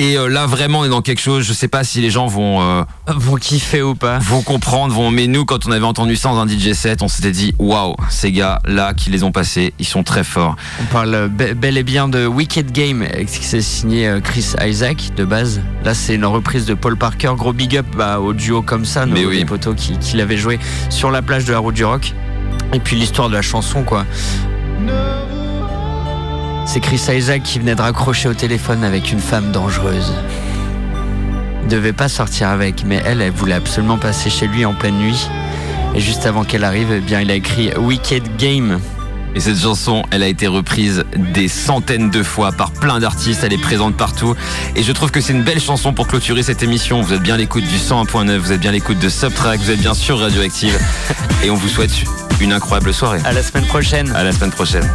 et 0.00 0.16
euh, 0.16 0.28
là, 0.28 0.46
vraiment, 0.46 0.80
on 0.80 0.84
est 0.84 0.88
dans 0.88 1.02
quelque 1.02 1.20
chose. 1.20 1.44
Je 1.46 1.52
sais 1.52 1.68
pas 1.68 1.84
si 1.84 2.00
les 2.00 2.10
gens 2.10 2.26
vont 2.26 2.62
euh, 2.62 2.82
Vont 3.06 3.36
kiffer 3.36 3.82
ou 3.82 3.94
pas 3.94 4.18
vont 4.18 4.40
comprendre, 4.40 4.94
vont. 4.94 5.10
Mais 5.10 5.26
nous, 5.26 5.44
quand 5.44 5.66
on 5.66 5.72
avait 5.72 5.84
entendu 5.84 6.16
ça 6.16 6.30
dans 6.30 6.38
un 6.40 6.48
DJ 6.48 6.72
set, 6.72 7.02
on 7.02 7.08
s'était 7.08 7.32
dit, 7.32 7.54
waouh, 7.58 7.94
ces 8.08 8.32
gars 8.32 8.60
là 8.64 8.94
qui 8.94 9.10
les 9.10 9.22
ont 9.24 9.30
passés, 9.32 9.74
ils 9.78 9.86
sont 9.86 10.02
très 10.02 10.24
forts. 10.24 10.56
On 10.80 10.84
parle 10.86 11.14
euh, 11.14 11.28
be- 11.28 11.52
bel 11.52 11.76
et 11.76 11.82
bien 11.82 12.08
de 12.08 12.26
Wicked 12.26 12.72
Game, 12.72 13.06
qui 13.26 13.44
s'est 13.44 13.60
signé 13.60 14.18
Chris 14.24 14.54
Isaac 14.64 15.10
de 15.16 15.24
base. 15.24 15.60
Là, 15.84 15.92
c'est 15.92 16.14
une 16.14 16.24
reprise 16.24 16.64
de 16.64 16.72
Paul 16.74 16.96
Parker. 16.96 17.32
Gros 17.36 17.52
big 17.52 17.76
up 17.76 17.86
bah, 17.96 18.20
au 18.20 18.32
duo 18.32 18.62
comme 18.62 18.86
ça, 18.86 19.04
nos 19.04 19.16
oui. 19.16 19.44
potos 19.44 19.74
qui, 19.76 19.98
qui 19.98 20.16
l'avaient 20.16 20.38
joué 20.38 20.58
sur 20.88 21.10
la 21.10 21.20
plage 21.20 21.44
de 21.44 21.52
la 21.52 21.58
route 21.58 21.74
du 21.74 21.84
rock. 21.84 22.14
Et 22.72 22.78
puis 22.80 22.96
l'histoire 22.96 23.28
de 23.28 23.34
la 23.34 23.42
chanson, 23.42 23.82
quoi. 23.82 24.06
C'est 26.66 26.80
Chris 26.80 27.00
Isaac 27.08 27.42
qui 27.42 27.58
venait 27.58 27.74
de 27.74 27.82
raccrocher 27.82 28.28
au 28.28 28.34
téléphone 28.34 28.84
avec 28.84 29.10
une 29.10 29.20
femme 29.20 29.50
dangereuse. 29.52 30.12
Il 31.62 31.68
devait 31.68 31.92
pas 31.92 32.08
sortir 32.08 32.48
avec, 32.48 32.84
mais 32.84 33.02
elle, 33.04 33.20
elle 33.20 33.32
voulait 33.32 33.54
absolument 33.54 33.98
passer 33.98 34.30
chez 34.30 34.46
lui 34.46 34.64
en 34.64 34.74
pleine 34.74 34.96
nuit. 34.96 35.28
Et 35.94 36.00
juste 36.00 36.26
avant 36.26 36.44
qu'elle 36.44 36.64
arrive, 36.64 36.88
eh 36.92 37.00
bien, 37.00 37.20
il 37.20 37.30
a 37.30 37.34
écrit 37.34 37.72
Wicked 37.76 38.36
Game. 38.38 38.80
Et 39.34 39.40
cette 39.40 39.60
chanson, 39.60 40.02
elle 40.10 40.22
a 40.22 40.28
été 40.28 40.46
reprise 40.46 41.04
des 41.16 41.46
centaines 41.48 42.10
de 42.10 42.22
fois 42.22 42.50
par 42.50 42.72
plein 42.72 42.98
d'artistes, 42.98 43.44
elle 43.44 43.52
est 43.52 43.58
présente 43.58 43.96
partout. 43.96 44.34
Et 44.74 44.82
je 44.82 44.92
trouve 44.92 45.10
que 45.10 45.20
c'est 45.20 45.32
une 45.32 45.44
belle 45.44 45.60
chanson 45.60 45.92
pour 45.92 46.08
clôturer 46.08 46.42
cette 46.42 46.62
émission. 46.62 47.00
Vous 47.00 47.12
êtes 47.12 47.22
bien 47.22 47.36
l'écoute 47.36 47.64
du 47.64 47.76
101.9, 47.76 48.36
vous 48.38 48.52
êtes 48.52 48.60
bien 48.60 48.72
l'écoute 48.72 48.98
de 48.98 49.08
Subtrack, 49.08 49.60
vous 49.60 49.70
êtes 49.70 49.80
bien 49.80 49.94
sur 49.94 50.18
Radioactive. 50.18 50.76
Et 51.44 51.50
on 51.50 51.54
vous 51.54 51.68
souhaite 51.68 51.92
une 52.40 52.52
incroyable 52.52 52.92
soirée. 52.92 53.20
À 53.24 53.32
la 53.32 53.42
semaine 53.42 53.66
prochaine. 53.66 54.10
À 54.16 54.24
la 54.24 54.32
semaine 54.32 54.50
prochaine. 54.50 54.88